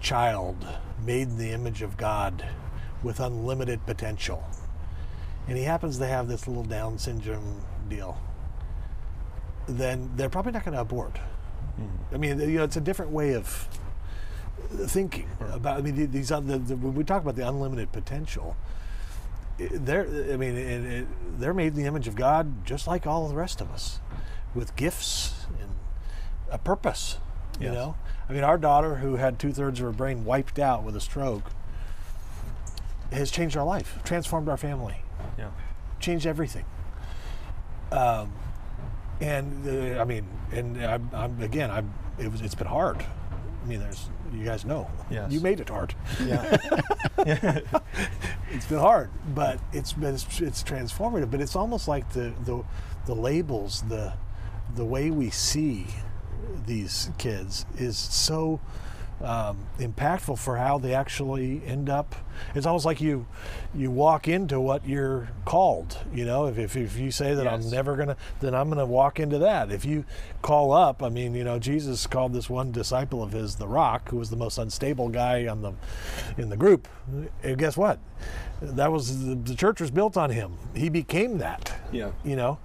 child 0.00 0.64
made 1.04 1.28
in 1.28 1.38
the 1.38 1.50
image 1.50 1.82
of 1.82 1.96
God 1.96 2.44
with 3.02 3.20
unlimited 3.20 3.84
potential, 3.86 4.44
and 5.46 5.56
he 5.56 5.64
happens 5.64 5.98
to 5.98 6.06
have 6.06 6.28
this 6.28 6.46
little 6.48 6.64
Down 6.64 6.98
syndrome 6.98 7.62
deal, 7.88 8.20
then 9.66 10.10
they're 10.16 10.28
probably 10.28 10.52
not 10.52 10.64
going 10.64 10.74
to 10.74 10.80
abort. 10.80 11.18
Hmm. 11.76 12.14
I 12.14 12.18
mean, 12.18 12.40
you 12.40 12.58
know, 12.58 12.64
it's 12.64 12.76
a 12.76 12.80
different 12.80 13.12
way 13.12 13.34
of 13.34 13.68
thinking 14.86 15.28
about. 15.52 15.78
I 15.78 15.82
mean, 15.82 16.10
these 16.10 16.28
the, 16.28 16.40
the, 16.40 16.76
when 16.76 16.94
we 16.94 17.04
talk 17.04 17.22
about 17.22 17.36
the 17.36 17.46
unlimited 17.46 17.92
potential, 17.92 18.56
they're. 19.58 20.06
I 20.32 20.36
mean, 20.36 20.56
it, 20.56 20.84
it, 20.84 21.06
they're 21.38 21.54
made 21.54 21.68
in 21.68 21.74
the 21.82 21.84
image 21.86 22.08
of 22.08 22.14
God, 22.16 22.64
just 22.66 22.86
like 22.86 23.06
all 23.06 23.28
the 23.28 23.34
rest 23.36 23.60
of 23.60 23.70
us, 23.70 24.00
with 24.54 24.74
gifts 24.76 25.46
and 25.60 25.70
a 26.50 26.58
purpose. 26.58 27.18
You 27.60 27.66
Yes. 27.66 27.74
know, 27.74 27.96
I 28.28 28.32
mean, 28.32 28.44
our 28.44 28.58
daughter, 28.58 28.96
who 28.96 29.16
had 29.16 29.38
two 29.38 29.52
thirds 29.52 29.80
of 29.80 29.86
her 29.86 29.92
brain 29.92 30.24
wiped 30.24 30.58
out 30.58 30.82
with 30.84 30.94
a 30.96 31.00
stroke, 31.00 31.50
has 33.10 33.30
changed 33.30 33.56
our 33.56 33.64
life, 33.64 33.98
transformed 34.04 34.48
our 34.48 34.56
family 34.58 34.96
Yeah. 35.38 35.50
changed 35.98 36.26
everything. 36.26 36.66
Um, 37.90 38.32
and 39.20 39.66
uh, 39.96 40.00
I 40.00 40.04
mean, 40.04 40.26
and 40.52 40.76
I'm, 40.84 41.08
I'm 41.14 41.40
again, 41.40 41.70
I'm, 41.70 41.92
it 42.18 42.30
was, 42.30 42.42
it's 42.42 42.54
been 42.54 42.66
hard. 42.66 42.98
I 43.00 43.66
mean, 43.66 43.80
there's, 43.80 44.08
you 44.32 44.44
guys 44.44 44.64
know, 44.66 44.90
Yes. 45.10 45.32
you 45.32 45.40
made 45.40 45.60
it 45.60 45.68
hard. 45.70 45.94
Yeah. 46.24 46.58
It's 48.50 48.64
been 48.64 48.78
hard, 48.78 49.10
but 49.34 49.60
it's 49.74 49.92
been, 49.92 50.14
it's, 50.14 50.40
it's 50.40 50.62
transformative. 50.62 51.30
But 51.30 51.42
it's 51.42 51.54
almost 51.54 51.86
like 51.86 52.10
the, 52.14 52.32
the, 52.46 52.64
the 53.04 53.14
labels, 53.14 53.82
the, 53.90 54.14
the 54.74 54.86
way 54.86 55.10
we 55.10 55.28
see 55.28 55.86
these 56.68 57.10
kids 57.18 57.66
is 57.76 57.96
so 57.98 58.60
um, 59.20 59.58
impactful 59.80 60.38
for 60.38 60.58
how 60.58 60.78
they 60.78 60.94
actually 60.94 61.60
end 61.66 61.90
up. 61.90 62.14
It's 62.54 62.66
almost 62.66 62.84
like 62.86 63.00
you 63.00 63.26
you 63.74 63.90
walk 63.90 64.28
into 64.28 64.60
what 64.60 64.86
you're 64.86 65.30
called. 65.44 65.98
You 66.14 66.24
know, 66.24 66.46
if, 66.46 66.56
if, 66.56 66.76
if 66.76 66.96
you 66.96 67.10
say 67.10 67.34
that 67.34 67.42
Yes. 67.44 67.52
I'm 67.64 67.68
never 67.68 67.96
gonna, 67.96 68.16
then 68.38 68.54
I'm 68.54 68.68
gonna 68.68 68.86
walk 68.86 69.18
into 69.18 69.38
that. 69.38 69.72
If 69.72 69.84
you 69.84 70.04
call 70.40 70.70
up, 70.70 71.02
I 71.02 71.08
mean, 71.08 71.34
you 71.34 71.42
know, 71.42 71.58
Jesus 71.58 72.06
called 72.06 72.32
this 72.32 72.48
one 72.48 72.70
disciple 72.70 73.20
of 73.20 73.32
his 73.32 73.56
the 73.56 73.66
Rock, 73.66 74.08
who 74.10 74.18
was 74.18 74.30
the 74.30 74.36
most 74.36 74.56
unstable 74.56 75.08
guy 75.08 75.48
on 75.48 75.62
the 75.62 75.72
in 76.36 76.48
the 76.48 76.56
group. 76.56 76.86
And 77.42 77.58
guess 77.58 77.76
what? 77.76 77.98
That 78.62 78.92
was 78.92 79.26
the, 79.26 79.34
the 79.34 79.56
church 79.56 79.80
was 79.80 79.90
built 79.90 80.16
on 80.16 80.30
him. 80.30 80.58
He 80.76 80.90
became 80.90 81.38
that 81.38 81.74
Yeah. 81.90 82.10
you 82.24 82.36
know 82.36 82.58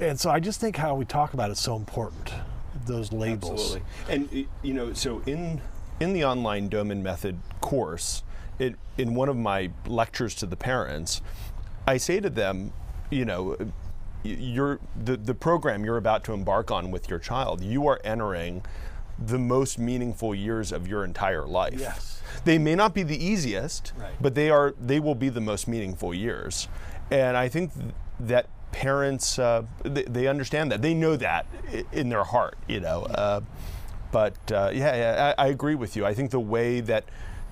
and 0.00 0.18
so 0.20 0.30
i 0.30 0.40
just 0.40 0.58
think 0.60 0.76
how 0.76 0.94
we 0.96 1.04
talk 1.04 1.32
about 1.34 1.50
it's 1.50 1.60
so 1.60 1.76
important 1.76 2.32
those 2.86 3.12
labels 3.12 3.76
Absolutely. 3.76 3.82
And 4.08 4.46
you 4.62 4.74
know, 4.74 4.92
so 4.92 5.22
in 5.26 5.60
in 6.00 6.12
the 6.12 6.24
online 6.24 6.68
Doman 6.68 7.02
method 7.02 7.38
course, 7.60 8.22
it 8.58 8.76
in 8.96 9.14
one 9.14 9.28
of 9.28 9.36
my 9.36 9.70
lectures 9.86 10.34
to 10.36 10.46
the 10.46 10.56
parents, 10.56 11.20
I 11.86 11.96
say 11.96 12.20
to 12.20 12.30
them, 12.30 12.72
you 13.10 13.24
know, 13.24 13.56
you're 14.22 14.78
the 15.04 15.16
the 15.16 15.34
program 15.34 15.84
you're 15.84 15.96
about 15.96 16.24
to 16.24 16.32
embark 16.32 16.70
on 16.70 16.90
with 16.90 17.08
your 17.08 17.18
child, 17.18 17.62
you 17.62 17.86
are 17.86 18.00
entering 18.04 18.62
the 19.18 19.38
most 19.38 19.78
meaningful 19.78 20.34
years 20.34 20.70
of 20.70 20.86
your 20.86 21.04
entire 21.04 21.44
life. 21.46 21.74
Yes. 21.78 22.22
They 22.44 22.58
may 22.58 22.76
not 22.76 22.94
be 22.94 23.02
the 23.02 23.16
easiest, 23.22 23.92
Right. 23.96 24.12
but 24.20 24.34
they 24.36 24.50
are 24.50 24.74
they 24.80 25.00
will 25.00 25.14
be 25.16 25.28
the 25.28 25.40
most 25.40 25.66
meaningful 25.66 26.14
years. 26.14 26.68
And 27.10 27.36
I 27.36 27.48
think 27.48 27.72
th- 27.74 27.94
that 28.20 28.46
parents 28.78 29.40
uh, 29.40 29.64
they, 29.82 30.04
they 30.04 30.28
understand 30.28 30.70
that 30.70 30.82
they 30.82 30.94
know 30.94 31.16
that 31.16 31.46
in 31.92 32.08
their 32.08 32.22
heart, 32.22 32.56
you 32.68 32.78
know. 32.78 33.02
Uh, 33.02 33.40
but 34.12 34.36
uh, 34.52 34.70
yeah, 34.72 34.94
yeah 34.94 35.34
I, 35.36 35.46
I 35.46 35.48
agree 35.48 35.74
with 35.74 35.96
you. 35.96 36.06
I 36.06 36.14
think 36.14 36.30
the 36.30 36.38
way 36.38 36.78
that 36.80 37.04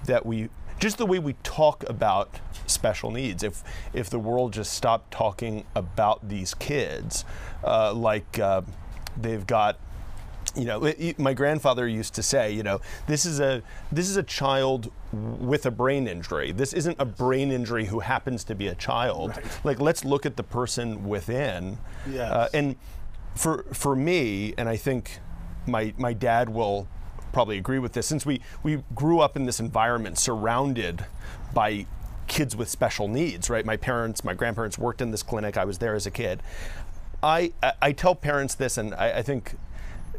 that 0.05 0.25
we 0.25 0.49
just 0.79 0.99
the 0.99 1.07
way 1.07 1.19
we 1.19 1.33
talk 1.43 1.83
about 1.89 2.39
special 2.69 3.11
needs. 3.11 3.43
If 3.43 3.65
if 3.93 4.09
the 4.09 4.21
world 4.21 4.53
just 4.53 4.73
stopped 4.73 5.11
talking 5.11 5.65
about 5.75 6.29
these 6.29 6.55
kids, 6.55 7.25
uh, 7.65 7.93
like 7.93 8.39
uh, 8.39 8.63
they've 9.21 9.45
got 9.45 9.81
you 10.57 10.65
know, 10.65 10.85
it- 10.85 11.19
my 11.19 11.35
grandfather 11.35 11.87
used 11.87 12.15
to 12.15 12.23
say, 12.23 12.51
you 12.53 12.63
know, 12.63 12.81
this 13.07 13.25
is 13.27 13.41
a 13.41 13.63
this 13.93 14.09
is 14.09 14.17
a 14.17 14.23
child 14.23 14.91
with 15.13 15.67
a 15.67 15.71
brain 15.71 16.07
injury. 16.09 16.53
This 16.53 16.73
isn't 16.73 16.97
a 16.99 17.05
brain 17.05 17.53
injury 17.53 17.87
who 17.87 18.01
happens 18.01 18.45
to 18.45 18.55
be 18.55 18.69
a 18.69 18.75
child. 18.75 19.33
Like, 19.65 19.81
let's 19.81 20.05
look 20.05 20.27
at 20.27 20.37
the 20.37 20.43
person 20.43 21.07
within. 21.09 21.79
Yes. 22.11 22.33
Uh, 22.33 22.49
and 22.55 22.77
for 23.35 23.65
for 23.73 23.95
me, 23.95 24.55
and 24.57 24.69
I 24.69 24.77
think 24.77 25.21
my 25.67 25.93
my 25.99 26.13
dad 26.13 26.49
will 26.49 26.89
probably 27.33 27.59
agree 27.59 27.79
with 27.79 27.93
this, 27.93 28.07
since 28.07 28.25
we 28.25 28.41
we 28.63 28.83
grew 28.95 29.21
up 29.21 29.37
in 29.37 29.45
this 29.45 29.61
environment 29.61 30.17
surrounded 30.19 31.05
by 31.53 31.87
kids 32.27 32.57
with 32.57 32.69
special 32.69 33.07
needs, 33.09 33.49
right? 33.51 33.65
My 33.65 33.77
parents, 33.77 34.25
my 34.25 34.35
grandparents 34.35 34.79
worked 34.79 35.01
in 35.01 35.11
this 35.11 35.23
clinic. 35.23 35.57
I 35.57 35.65
was 35.65 35.79
there 35.79 35.95
as 35.95 36.07
a 36.07 36.11
kid. 36.11 36.43
I 37.23 37.53
I, 37.63 37.73
I 37.83 37.93
tell 37.93 38.15
parents 38.15 38.55
this, 38.55 38.79
and 38.79 38.95
I, 38.95 39.19
I 39.19 39.23
think 39.23 39.55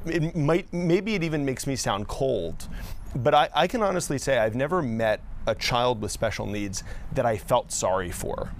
it 0.05 0.35
might 0.35 0.71
maybe 0.73 1.15
it 1.15 1.23
even 1.23 1.43
makes 1.43 1.65
me 1.65 1.75
sound 1.75 2.07
cold 2.07 2.67
but 3.15 3.33
I, 3.33 3.49
I 3.53 3.67
can 3.67 3.81
honestly 3.81 4.17
say 4.17 4.37
i've 4.37 4.55
never 4.55 4.81
met 4.81 5.21
a 5.47 5.55
child 5.55 6.01
with 6.01 6.11
special 6.11 6.45
needs 6.45 6.83
that 7.13 7.25
i 7.25 7.37
felt 7.37 7.71
sorry 7.71 8.11
for. 8.11 8.51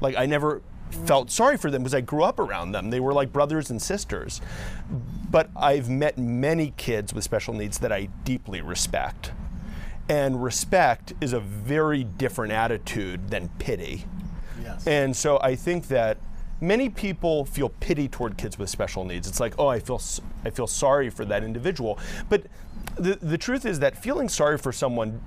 Like 0.00 0.16
i 0.16 0.26
never 0.26 0.62
felt 1.06 1.30
sorry 1.30 1.56
for 1.56 1.70
them 1.70 1.82
because 1.82 1.94
i 1.94 2.00
grew 2.00 2.22
up 2.22 2.38
around 2.38 2.72
them. 2.72 2.90
They 2.90 3.00
were 3.00 3.14
like 3.14 3.32
brothers 3.32 3.70
and 3.70 3.80
sisters. 3.80 4.40
But 5.30 5.50
i've 5.56 5.88
met 5.88 6.18
many 6.18 6.74
kids 6.76 7.12
with 7.14 7.24
special 7.24 7.54
needs 7.54 7.78
that 7.78 7.92
i 7.92 8.06
deeply 8.24 8.60
respect. 8.60 9.32
And 10.08 10.42
respect 10.42 11.14
is 11.20 11.32
a 11.32 11.40
very 11.40 12.04
different 12.04 12.52
attitude 12.52 13.30
than 13.30 13.48
pity. 13.58 14.04
Yes. 14.62 14.86
And 14.86 15.16
so 15.16 15.40
I 15.40 15.54
think 15.54 15.88
that 15.88 16.18
many 16.62 16.88
people 16.88 17.44
feel 17.44 17.68
pity 17.68 18.08
toward 18.08 18.38
kids 18.38 18.58
with 18.58 18.70
special 18.70 19.04
needs. 19.04 19.28
It's 19.28 19.40
like, 19.40 19.54
oh, 19.58 19.66
I 19.66 19.80
feel 19.80 19.96
s- 19.96 20.20
I 20.44 20.50
feel 20.50 20.66
sorry 20.68 21.10
for 21.10 21.24
that 21.26 21.42
individual. 21.44 21.98
But 22.30 22.44
the 22.96 23.16
the 23.20 23.36
truth 23.36 23.66
is 23.66 23.80
that 23.80 23.98
feeling 23.98 24.28
sorry 24.30 24.56
for 24.56 24.72
someone 24.72 25.20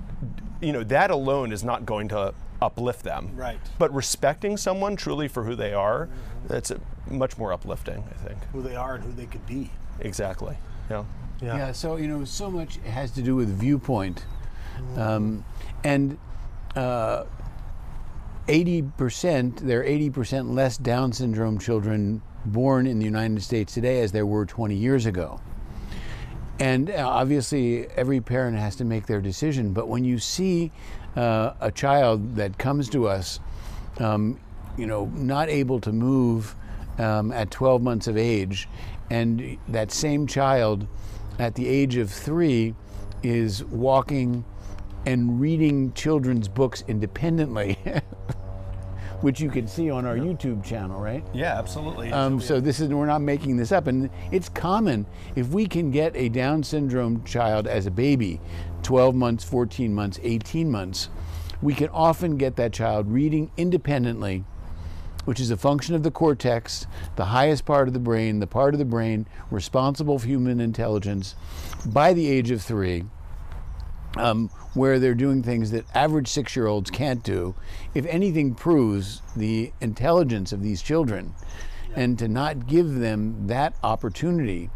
you 0.62 0.72
know, 0.72 0.82
that 0.82 1.10
alone 1.10 1.52
is 1.52 1.62
not 1.62 1.84
going 1.84 2.08
to 2.08 2.32
uplift 2.62 3.02
them. 3.04 3.30
Right. 3.36 3.58
But 3.78 3.92
respecting 3.94 4.56
someone 4.56 4.96
truly 4.96 5.28
for 5.28 5.44
who 5.44 5.54
they 5.54 5.74
are, 5.74 6.08
that's 6.48 6.70
uh 6.70 6.78
much 7.10 7.36
more 7.38 7.52
uplifting, 7.52 8.02
I 8.10 8.26
think. 8.26 8.38
Who 8.52 8.62
they 8.62 8.74
are 8.74 8.94
and 8.96 9.04
who 9.04 9.12
they 9.12 9.26
could 9.26 9.46
be. 9.46 9.70
Exactly. 10.00 10.56
Yeah. 10.90 11.04
Yeah. 11.42 11.72
so 11.72 11.96
you 11.96 12.08
know, 12.08 12.24
so 12.24 12.50
much 12.50 12.78
has 12.78 13.10
to 13.12 13.22
do 13.22 13.36
with 13.36 13.48
viewpoint, 13.60 14.24
um, 14.96 15.44
and 15.84 16.16
uh, 16.74 17.24
eighty 18.48 18.82
percent 18.82 19.56
there 19.66 19.80
are 19.80 19.84
eighty 19.84 20.10
percent 20.10 20.50
less 20.50 20.76
Down 20.76 21.12
syndrome 21.12 21.58
children 21.58 22.22
born 22.44 22.86
in 22.86 22.98
the 22.98 23.04
United 23.04 23.42
States 23.42 23.74
today 23.74 24.00
as 24.00 24.12
there 24.12 24.26
were 24.26 24.46
twenty 24.46 24.76
years 24.76 25.06
ago. 25.06 25.40
And 26.58 26.88
uh, 26.90 27.06
obviously, 27.06 27.86
every 27.90 28.20
parent 28.20 28.56
has 28.58 28.76
to 28.76 28.84
make 28.84 29.06
their 29.06 29.20
decision. 29.20 29.72
But 29.72 29.88
when 29.88 30.04
you 30.04 30.18
see 30.18 30.72
uh, 31.14 31.52
a 31.60 31.70
child 31.70 32.36
that 32.36 32.56
comes 32.56 32.88
to 32.90 33.08
us, 33.08 33.40
um, 33.98 34.40
you 34.78 34.86
know, 34.86 35.06
not 35.14 35.50
able 35.50 35.80
to 35.80 35.92
move 35.92 36.54
um, 36.98 37.30
at 37.32 37.50
12 37.50 37.82
months 37.82 38.06
of 38.06 38.16
age, 38.16 38.68
and 39.10 39.58
that 39.68 39.92
same 39.92 40.26
child 40.26 40.86
at 41.38 41.54
the 41.54 41.68
age 41.68 41.96
of 41.96 42.10
three 42.10 42.74
is 43.22 43.62
walking 43.64 44.44
and 45.06 45.40
reading 45.40 45.92
children's 45.92 46.48
books 46.48 46.82
independently, 46.88 47.78
which 49.20 49.40
you 49.40 49.48
can 49.48 49.68
see 49.68 49.88
on 49.88 50.04
our 50.04 50.16
YouTube 50.16 50.64
channel, 50.64 51.00
right? 51.00 51.24
Yeah, 51.32 51.56
absolutely. 51.56 52.12
Um, 52.12 52.40
so 52.40 52.60
this 52.60 52.80
is 52.80 52.88
we're 52.88 53.06
not 53.06 53.22
making 53.22 53.56
this 53.56 53.70
up, 53.70 53.86
and 53.86 54.10
it's 54.32 54.48
common 54.48 55.06
if 55.36 55.48
we 55.48 55.66
can 55.66 55.92
get 55.92 56.14
a 56.16 56.28
Down 56.28 56.62
syndrome 56.64 57.22
child 57.24 57.68
as 57.68 57.86
a 57.86 57.90
baby, 57.90 58.40
12 58.82 59.14
months, 59.14 59.44
14 59.44 59.94
months, 59.94 60.18
18 60.22 60.70
months, 60.70 61.08
we 61.62 61.72
can 61.72 61.88
often 61.90 62.36
get 62.36 62.56
that 62.56 62.72
child 62.72 63.08
reading 63.08 63.50
independently, 63.56 64.44
which 65.24 65.40
is 65.40 65.50
a 65.50 65.56
function 65.56 65.94
of 65.94 66.02
the 66.02 66.10
cortex, 66.10 66.86
the 67.14 67.26
highest 67.26 67.64
part 67.64 67.88
of 67.88 67.94
the 67.94 68.00
brain, 68.00 68.40
the 68.40 68.46
part 68.46 68.74
of 68.74 68.78
the 68.78 68.84
brain 68.84 69.26
responsible 69.52 70.18
for 70.18 70.26
human 70.26 70.60
intelligence, 70.60 71.36
by 71.86 72.12
the 72.12 72.28
age 72.28 72.50
of 72.50 72.60
three. 72.60 73.04
Um, 74.18 74.50
where 74.74 74.98
they're 74.98 75.14
doing 75.14 75.42
things 75.42 75.70
that 75.70 75.84
average 75.94 76.28
six 76.28 76.54
year 76.54 76.66
olds 76.66 76.90
can't 76.90 77.22
do, 77.22 77.54
if 77.94 78.04
anything 78.06 78.54
proves 78.54 79.22
the 79.34 79.72
intelligence 79.80 80.52
of 80.52 80.62
these 80.62 80.82
children. 80.82 81.34
And 81.94 82.18
to 82.18 82.28
not 82.28 82.66
give 82.66 82.96
them 82.96 83.46
that 83.46 83.74
opportunity 83.82 84.70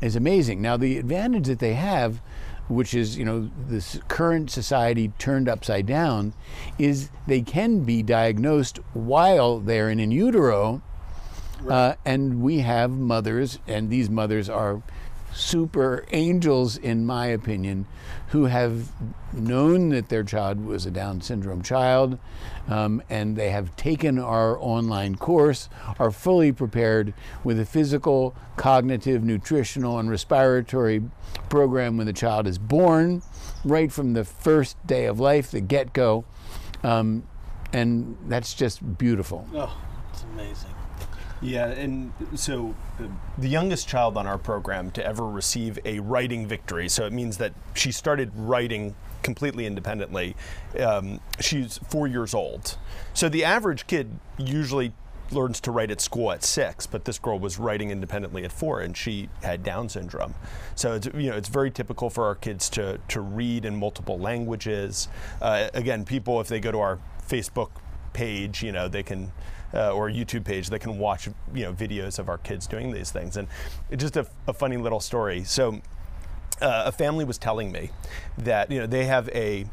is 0.00 0.16
amazing. 0.16 0.62
Now, 0.62 0.76
the 0.76 0.96
advantage 0.96 1.46
that 1.46 1.58
they 1.58 1.74
have, 1.74 2.20
which 2.68 2.94
is, 2.94 3.18
you 3.18 3.24
know, 3.24 3.50
this 3.68 4.00
current 4.08 4.50
society 4.50 5.12
turned 5.18 5.48
upside 5.48 5.86
down, 5.86 6.32
is 6.78 7.10
they 7.26 7.42
can 7.42 7.80
be 7.80 8.02
diagnosed 8.02 8.78
while 8.94 9.60
they're 9.60 9.90
in, 9.90 10.00
in 10.00 10.10
utero. 10.10 10.82
Uh, 11.68 11.94
and 12.04 12.42
we 12.42 12.58
have 12.58 12.90
mothers, 12.90 13.58
and 13.66 13.90
these 13.90 14.10
mothers 14.10 14.48
are 14.48 14.82
super 15.36 16.04
angels, 16.12 16.76
in 16.76 17.04
my 17.04 17.26
opinion, 17.26 17.86
who 18.28 18.46
have 18.46 18.90
known 19.32 19.90
that 19.90 20.08
their 20.08 20.24
child 20.24 20.64
was 20.64 20.86
a 20.86 20.90
Down 20.90 21.20
syndrome 21.20 21.62
child, 21.62 22.18
um, 22.68 23.02
and 23.10 23.36
they 23.36 23.50
have 23.50 23.76
taken 23.76 24.18
our 24.18 24.58
online 24.58 25.16
course, 25.16 25.68
are 25.98 26.10
fully 26.10 26.52
prepared 26.52 27.12
with 27.44 27.60
a 27.60 27.66
physical, 27.66 28.34
cognitive, 28.56 29.22
nutritional, 29.22 29.98
and 29.98 30.10
respiratory 30.10 31.02
program 31.48 31.96
when 31.96 32.06
the 32.06 32.12
child 32.12 32.46
is 32.46 32.58
born, 32.58 33.22
right 33.64 33.92
from 33.92 34.14
the 34.14 34.24
first 34.24 34.84
day 34.86 35.04
of 35.04 35.20
life, 35.20 35.50
the 35.50 35.60
get 35.60 35.92
go. 35.92 36.24
Um, 36.82 37.24
and 37.72 38.16
that's 38.26 38.54
just 38.54 38.96
beautiful. 38.96 39.46
Oh, 39.54 39.76
it's 40.12 40.22
amazing. 40.22 40.75
Yeah, 41.46 41.68
and 41.68 42.12
so 42.34 42.74
uh, 42.98 43.04
the 43.38 43.48
youngest 43.48 43.86
child 43.86 44.16
on 44.16 44.26
our 44.26 44.36
program 44.36 44.90
to 44.92 45.06
ever 45.06 45.24
receive 45.24 45.78
a 45.84 46.00
writing 46.00 46.46
victory, 46.46 46.88
so 46.88 47.06
it 47.06 47.12
means 47.12 47.38
that 47.38 47.52
she 47.74 47.92
started 47.92 48.32
writing 48.34 48.96
completely 49.22 49.64
independently. 49.64 50.34
Um, 50.78 51.20
she's 51.38 51.78
four 51.78 52.08
years 52.08 52.34
old. 52.34 52.76
So 53.14 53.28
the 53.28 53.44
average 53.44 53.86
kid 53.86 54.18
usually 54.36 54.92
learns 55.30 55.60
to 55.60 55.70
write 55.70 55.92
at 55.92 56.00
school 56.00 56.32
at 56.32 56.42
six, 56.42 56.84
but 56.84 57.04
this 57.04 57.18
girl 57.18 57.38
was 57.38 57.58
writing 57.60 57.90
independently 57.90 58.44
at 58.44 58.50
four, 58.50 58.80
and 58.80 58.96
she 58.96 59.28
had 59.44 59.62
Down 59.62 59.88
syndrome. 59.88 60.34
So 60.74 60.94
it's 60.94 61.06
you 61.06 61.30
know 61.30 61.36
it's 61.36 61.48
very 61.48 61.70
typical 61.70 62.10
for 62.10 62.24
our 62.24 62.34
kids 62.34 62.68
to 62.70 62.98
to 63.06 63.20
read 63.20 63.64
in 63.64 63.76
multiple 63.76 64.18
languages. 64.18 65.06
Uh, 65.40 65.68
again, 65.74 66.04
people 66.04 66.40
if 66.40 66.48
they 66.48 66.58
go 66.58 66.72
to 66.72 66.80
our 66.80 66.98
Facebook 67.24 67.70
page, 68.12 68.64
you 68.64 68.72
know 68.72 68.88
they 68.88 69.04
can 69.04 69.30
uh, 69.74 69.92
or 69.92 70.08
YouTube 70.10 70.44
page, 70.44 70.70
that 70.70 70.80
can 70.80 70.98
watch 70.98 71.28
you 71.54 71.64
know 71.64 71.72
videos 71.72 72.18
of 72.18 72.28
our 72.28 72.38
kids 72.38 72.66
doing 72.66 72.92
these 72.92 73.10
things. 73.10 73.36
And 73.36 73.48
it's 73.90 74.02
just 74.02 74.16
a, 74.16 74.26
a 74.46 74.52
funny 74.52 74.76
little 74.76 75.00
story. 75.00 75.44
So 75.44 75.80
uh, 76.60 76.84
a 76.86 76.92
family 76.92 77.24
was 77.24 77.38
telling 77.38 77.72
me 77.72 77.90
that 78.38 78.70
you 78.70 78.78
know 78.78 78.86
they 78.86 79.04
have 79.04 79.28
a 79.30 79.66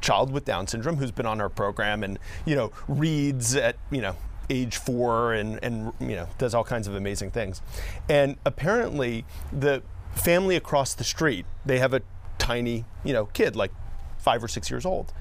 child 0.00 0.32
with 0.32 0.44
Down 0.44 0.66
syndrome 0.66 0.96
who's 0.96 1.10
been 1.10 1.26
on 1.26 1.40
our 1.40 1.48
program 1.48 2.02
and 2.02 2.18
you 2.46 2.54
know 2.54 2.72
reads 2.88 3.54
at 3.54 3.76
you 3.90 4.00
know 4.00 4.16
age 4.50 4.76
four 4.76 5.32
and 5.34 5.58
and 5.62 5.92
you 6.00 6.16
know 6.16 6.28
does 6.38 6.54
all 6.54 6.64
kinds 6.64 6.86
of 6.86 6.94
amazing 6.94 7.30
things. 7.30 7.60
And 8.08 8.36
apparently 8.44 9.24
the 9.52 9.82
family 10.14 10.56
across 10.56 10.94
the 10.94 11.04
street 11.04 11.44
they 11.66 11.78
have 11.78 11.92
a 11.92 12.02
tiny 12.38 12.84
you 13.04 13.12
know 13.12 13.26
kid 13.26 13.56
like 13.56 13.72
five 14.18 14.42
or 14.42 14.48
six 14.48 14.70
years 14.70 14.86
old, 14.86 15.12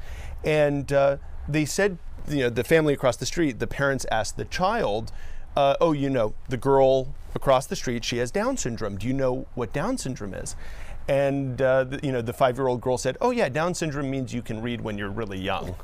and 0.44 0.92
uh, 0.94 1.18
they 1.48 1.66
said 1.66 1.98
you 2.28 2.42
know 2.44 2.50
the 2.50 2.64
family 2.64 2.94
across 2.94 3.18
the 3.18 3.26
street 3.26 3.60
the 3.60 3.68
parents 3.68 4.06
asked 4.12 4.38
the 4.38 4.46
child. 4.46 5.12
Uh, 5.56 5.76
oh, 5.80 5.92
you 5.92 6.10
know, 6.10 6.34
the 6.50 6.58
girl 6.58 7.14
across 7.36 7.68
the 7.68 7.76
street, 7.76 8.04
she 8.04 8.18
has 8.18 8.32
Down 8.32 8.58
syndrome. 8.58 8.98
Do 8.98 9.08
you 9.08 9.14
know 9.14 9.46
what 9.54 9.72
Down 9.72 9.98
syndrome 9.98 10.34
is? 10.34 10.56
And 11.08 11.62
uh, 11.62 11.84
the, 11.84 12.00
you 12.02 12.12
know, 12.12 12.22
the 12.22 12.32
five-year-old 12.32 12.80
girl 12.80 12.98
said, 12.98 13.18
"Oh 13.20 13.32
yeah, 13.32 13.50
Down 13.50 13.74
syndrome 13.74 14.10
means 14.10 14.34
you 14.34 14.42
can 14.42 14.62
read 14.62 14.80
when 14.82 14.98
you're 14.98 15.10
really 15.10 15.40
young." 15.40 15.76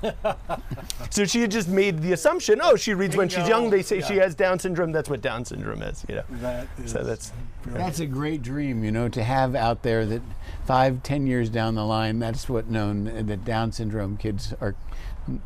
so 1.10 1.26
she 1.26 1.42
had 1.42 1.52
just 1.52 1.68
made 1.68 2.02
the 2.02 2.14
assumption, 2.14 2.60
"Oh, 2.64 2.78
she 2.78 2.94
reads 2.94 3.18
when 3.18 3.28
she's 3.28 3.48
young." 3.48 3.70
They 3.70 3.82
say 3.82 4.00
she 4.02 4.16
has 4.18 4.34
Down 4.34 4.60
syndrome. 4.60 4.92
That's 4.94 5.10
what 5.10 5.22
Down 5.22 5.44
syndrome 5.44 5.82
is. 5.82 6.06
You 6.08 6.16
know. 6.16 6.24
That 6.30 6.68
So 6.86 7.00
is 7.00 7.08
that's 7.08 7.32
That's 7.66 8.00
a 8.00 8.06
great 8.06 8.42
dream, 8.42 8.84
you 8.84 8.92
know, 8.92 9.10
to 9.10 9.24
have 9.24 9.56
out 9.56 9.84
there 9.84 10.06
that 10.06 10.22
five, 10.66 11.04
ten 11.04 11.28
years 11.28 11.50
down 11.50 11.76
the 11.76 11.86
line, 11.86 12.20
that's 12.20 12.48
what 12.48 12.70
known 12.70 13.04
that 13.26 13.44
Down 13.44 13.74
syndrome 13.74 14.16
kids 14.16 14.54
are 14.62 14.76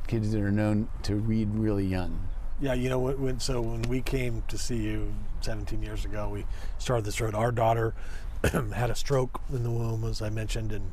kids 0.07 0.31
that 0.31 0.41
are 0.41 0.51
known 0.51 0.87
to 1.03 1.15
read 1.15 1.49
really 1.53 1.85
young. 1.85 2.27
Yeah, 2.61 2.73
you 2.75 2.87
know, 2.87 2.99
when, 2.99 3.19
when 3.19 3.39
so 3.39 3.59
when 3.59 3.81
we 3.83 4.01
came 4.01 4.43
to 4.47 4.57
see 4.57 4.77
you 4.77 5.13
17 5.41 5.81
years 5.81 6.05
ago, 6.05 6.29
we 6.29 6.45
started 6.77 7.05
this 7.05 7.19
road. 7.19 7.35
Our 7.35 7.51
daughter 7.51 7.93
had 8.73 8.89
a 8.89 8.95
stroke 8.95 9.41
in 9.51 9.63
the 9.63 9.71
womb, 9.71 10.03
as 10.03 10.21
I 10.21 10.29
mentioned, 10.29 10.71
and 10.71 10.91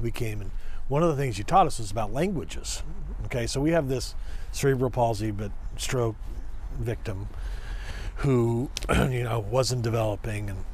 we 0.00 0.10
came. 0.10 0.40
And 0.40 0.50
one 0.88 1.02
of 1.02 1.08
the 1.08 1.16
things 1.16 1.38
you 1.38 1.44
taught 1.44 1.66
us 1.66 1.78
was 1.78 1.90
about 1.90 2.12
languages. 2.12 2.82
Okay, 3.26 3.46
so 3.46 3.60
we 3.60 3.70
have 3.72 3.88
this 3.88 4.14
cerebral 4.52 4.90
palsy 4.90 5.30
but 5.30 5.50
stroke 5.76 6.16
victim 6.78 7.28
who, 8.16 8.70
you 8.90 9.24
know, 9.24 9.40
wasn't 9.40 9.82
developing 9.82 10.50
and 10.50 10.64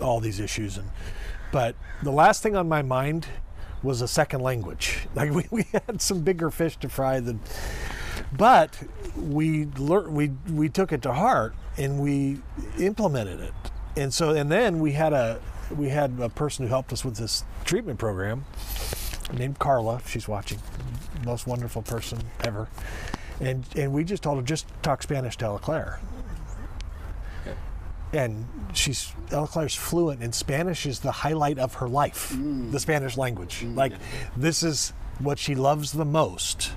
all 0.00 0.20
these 0.20 0.40
issues. 0.40 0.76
And 0.76 0.90
but 1.52 1.76
the 2.02 2.12
last 2.12 2.42
thing 2.42 2.56
on 2.56 2.68
my 2.68 2.82
mind 2.82 3.26
was 3.82 4.00
a 4.00 4.08
second 4.08 4.40
language. 4.40 5.06
Like 5.14 5.30
we, 5.30 5.46
we 5.50 5.66
had 5.72 6.02
some 6.02 6.22
bigger 6.22 6.50
fish 6.50 6.76
to 6.78 6.88
fry 6.88 7.20
than 7.20 7.40
but 8.32 8.82
we 9.16 9.66
learned 9.66 10.14
we 10.14 10.32
we 10.50 10.68
took 10.68 10.92
it 10.92 11.02
to 11.02 11.12
heart 11.12 11.54
and 11.76 12.00
we 12.00 12.38
implemented 12.78 13.40
it 13.40 13.54
and 13.96 14.12
so 14.12 14.30
and 14.30 14.50
then 14.50 14.80
we 14.80 14.92
had 14.92 15.12
a 15.12 15.40
we 15.74 15.88
had 15.88 16.18
a 16.20 16.28
person 16.28 16.66
who 16.66 16.68
helped 16.68 16.92
us 16.92 17.04
with 17.04 17.16
this 17.16 17.44
treatment 17.64 17.98
program 17.98 18.44
named 19.32 19.58
carla. 19.58 20.00
She's 20.06 20.28
watching. 20.28 20.58
Most 21.24 21.46
wonderful 21.46 21.82
person 21.82 22.18
ever. 22.44 22.68
And 23.40 23.64
and 23.76 23.92
we 23.92 24.04
just 24.04 24.22
told 24.22 24.38
her 24.38 24.42
just 24.42 24.66
talk 24.82 25.02
spanish 25.02 25.36
to 25.38 25.46
ella 25.46 25.58
claire. 25.58 26.00
And 28.12 28.46
she's 28.74 29.12
Ella 29.32 29.48
Claire's 29.48 29.74
fluent 29.74 30.22
in 30.22 30.32
Spanish 30.32 30.86
is 30.86 31.00
the 31.00 31.10
highlight 31.10 31.58
of 31.58 31.74
her 31.74 31.88
life, 31.88 32.28
the 32.30 32.36
mm. 32.36 32.80
Spanish 32.80 33.16
language. 33.16 33.62
Mm, 33.62 33.76
like 33.76 33.92
this 34.36 34.62
is 34.62 34.92
what 35.18 35.36
she 35.36 35.56
loves 35.56 35.90
the 35.90 36.04
most 36.04 36.70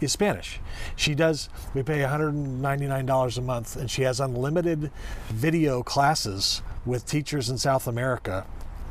is 0.00 0.12
Spanish. 0.12 0.60
She 0.96 1.14
does 1.14 1.48
we 1.74 1.82
pay 1.82 1.98
$199 1.98 3.38
a 3.38 3.40
month 3.40 3.76
and 3.76 3.90
she 3.90 4.02
has 4.02 4.20
unlimited 4.20 4.90
video 5.28 5.82
classes 5.82 6.62
with 6.84 7.06
teachers 7.06 7.48
in 7.50 7.58
South 7.58 7.86
America 7.86 8.46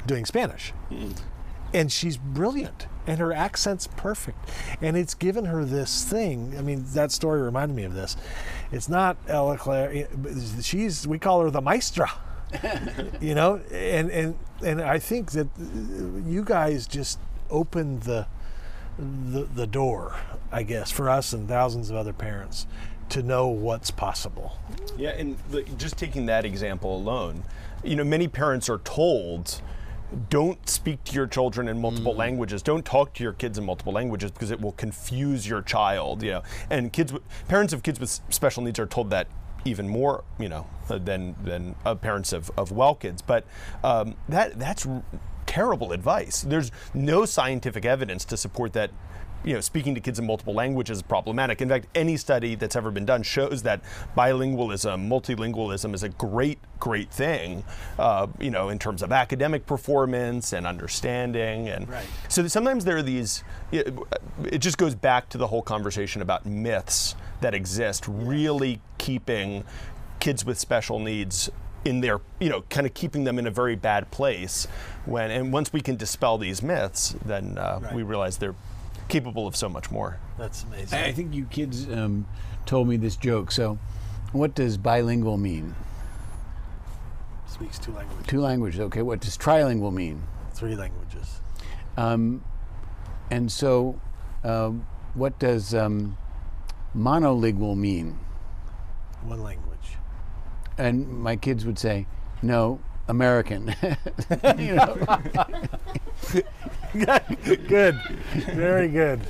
doing 0.06 0.26
Spanish. 0.26 0.72
Hmm. 0.90 1.12
And 1.74 1.92
she's 1.92 2.18
brilliant 2.18 2.88
and 3.10 3.20
her 3.20 3.34
accent's 3.34 3.88
perfect. 3.88 4.38
And 4.82 4.96
it's 4.96 5.16
given 5.16 5.46
her 5.46 5.66
this 5.66 6.04
thing. 6.04 6.56
I 6.58 6.62
mean, 6.62 6.86
that 6.94 7.12
story 7.12 7.42
reminded 7.42 7.76
me 7.76 7.84
of 7.84 7.94
this. 7.96 8.16
It's 8.72 8.88
not 8.88 9.18
Ella 9.28 9.58
Claire. 9.58 9.92
Eh, 9.92 10.06
she's 10.62 11.08
we 11.08 11.18
call 11.18 11.42
her 11.42 11.50
the 11.50 11.62
maestra. 11.62 12.12
you 13.22 13.36
know, 13.36 13.62
and 13.72 14.10
and 14.12 14.38
and 14.64 14.82
I 14.82 15.00
think 15.00 15.32
that 15.32 15.48
you 16.26 16.44
guys 16.44 16.88
just 16.88 17.20
opened 17.50 18.04
the, 18.04 18.28
the 18.98 19.44
the 19.44 19.68
door, 19.68 20.16
I 20.52 20.64
guess, 20.64 20.92
for 20.92 21.10
us 21.10 21.34
and 21.34 21.48
thousands 21.48 21.90
of 21.90 21.96
other 21.96 22.14
parents 22.14 22.68
to 23.10 23.24
know 23.24 23.48
what's 23.48 23.92
possible. 23.92 24.58
Yeah, 24.98 25.10
and 25.12 25.38
like, 25.52 25.78
just 25.78 25.98
taking 25.98 26.28
that 26.28 26.46
example 26.46 26.96
alone, 26.96 27.44
you 27.84 27.96
know, 27.96 28.04
many 28.04 28.28
parents 28.28 28.70
are 28.70 28.80
told 28.80 29.62
don't 30.30 30.68
speak 30.68 31.04
to 31.04 31.14
your 31.14 31.28
children 31.28 31.68
in 31.68 31.80
multiple 31.80 32.16
languages. 32.16 32.64
Don't 32.64 32.84
talk 32.84 33.14
to 33.14 33.24
your 33.24 33.34
kids 33.34 33.58
in 33.58 33.66
multiple 33.66 33.94
languages 33.94 34.32
because 34.32 34.50
it 34.50 34.60
will 34.60 34.72
confuse 34.72 35.48
your 35.48 35.62
child. 35.62 36.24
You 36.24 36.32
know, 36.32 36.44
and 36.70 36.92
kids, 36.92 37.14
parents 37.48 37.74
of 37.74 37.84
kids 37.84 38.00
with 38.00 38.20
special 38.30 38.64
needs 38.64 38.80
are 38.80 38.88
told 38.88 39.12
that 39.12 39.28
even 39.66 39.88
more, 39.88 40.24
you 40.40 40.50
know, 40.50 40.66
than 40.88 41.36
than 41.44 41.76
uh, 41.86 41.96
parents 41.96 42.34
of, 42.34 42.50
of 42.58 42.72
well 42.72 42.96
kids. 42.96 43.22
But 43.22 43.46
um, 43.84 44.16
that 44.28 44.58
that's 44.58 44.88
terrible 45.50 45.92
advice. 45.94 46.42
There's 46.42 46.72
no 46.94 47.26
scientific 47.26 47.84
evidence 47.84 48.24
to 48.26 48.38
support 48.38 48.72
that 48.74 48.92
you 49.44 49.54
know, 49.54 49.62
speaking 49.62 49.96
to 49.96 50.02
kids 50.02 50.20
in 50.20 50.28
multiple 50.28 50.54
languages 50.54 50.98
is 50.98 51.02
problematic. 51.02 51.62
In 51.62 51.70
fact, 51.70 51.88
any 51.96 52.18
study 52.18 52.56
that's 52.56 52.76
ever 52.76 52.92
been 52.92 53.06
done 53.06 53.24
shows 53.24 53.64
that 53.64 53.82
bilingualism, 54.16 55.08
multilingualism 55.08 55.94
is 55.96 56.04
a 56.04 56.10
great, 56.10 56.60
great 56.78 57.10
thing, 57.10 57.64
uh, 57.98 58.28
you 58.38 58.52
know, 58.52 58.68
in 58.68 58.78
terms 58.78 59.02
of 59.02 59.14
academic 59.14 59.66
performance 59.66 60.52
and 60.52 60.68
understanding. 60.68 61.70
And 61.70 61.88
Right. 61.90 62.06
so 62.28 62.46
sometimes 62.48 62.84
there 62.84 62.98
are 62.98 63.02
these, 63.02 63.44
it, 63.72 63.98
it 64.44 64.60
just 64.60 64.78
goes 64.78 64.94
back 64.94 65.30
to 65.30 65.38
the 65.38 65.48
whole 65.48 65.62
conversation 65.62 66.22
about 66.22 66.46
myths 66.46 67.16
that 67.40 67.54
exist, 67.54 68.06
really 68.10 68.82
keeping 68.98 69.64
kids 70.20 70.44
with 70.44 70.60
special 70.60 71.00
needs 71.00 71.50
in 71.86 72.02
their, 72.02 72.20
you 72.40 72.50
know, 72.50 72.62
kind 72.70 72.86
of 72.86 72.94
keeping 72.94 73.24
them 73.24 73.40
in 73.40 73.48
a 73.48 73.52
very 73.52 73.76
bad 73.76 74.12
place. 74.12 74.68
When 75.06 75.32
and 75.32 75.54
once 75.54 75.72
we 75.74 75.82
can 75.82 75.96
dispel 75.96 76.38
these 76.38 76.62
myths, 76.62 77.16
then 77.26 77.58
uh, 77.58 77.80
Right. 77.82 77.94
we 77.96 78.04
realize 78.04 78.38
they're 78.38 78.56
capable 79.08 79.48
of 79.48 79.56
so 79.56 79.70
much 79.70 79.90
more. 79.90 80.18
That's 80.38 80.64
amazing. 80.64 81.00
I 81.00 81.06
I 81.08 81.12
think 81.14 81.34
you 81.34 81.46
kids 81.46 81.88
um, 81.90 82.28
told 82.66 82.88
me 82.88 82.98
this 82.98 83.16
joke. 83.16 83.52
So, 83.52 83.78
what 84.34 84.54
does 84.56 84.78
bilingual 84.78 85.38
mean? 85.38 85.74
Speaks 87.48 87.80
two 87.80 87.92
languages, 87.94 88.26
Two 88.28 88.42
languages. 88.42 88.80
Okay. 88.82 89.02
What 89.02 89.20
does 89.22 89.38
trilingual 89.38 89.92
mean? 89.94 90.24
three 90.54 90.76
languages. 90.76 91.40
Um, 91.96 92.44
and 93.32 93.50
so, 93.50 94.00
um, 94.44 94.86
what 95.14 95.40
does 95.40 95.74
um, 95.74 96.18
monolingual 96.96 97.78
mean? 97.78 98.20
One 99.24 99.42
language. 99.42 99.69
And 100.80 101.08
my 101.22 101.36
kids 101.36 101.66
would 101.66 101.78
say, 101.78 102.08
"No, 102.42 102.80
American." 103.08 103.76
you 104.58 104.76
know, 104.76 105.20
good. 107.68 108.00
Very 108.54 108.88
good. 108.88 109.22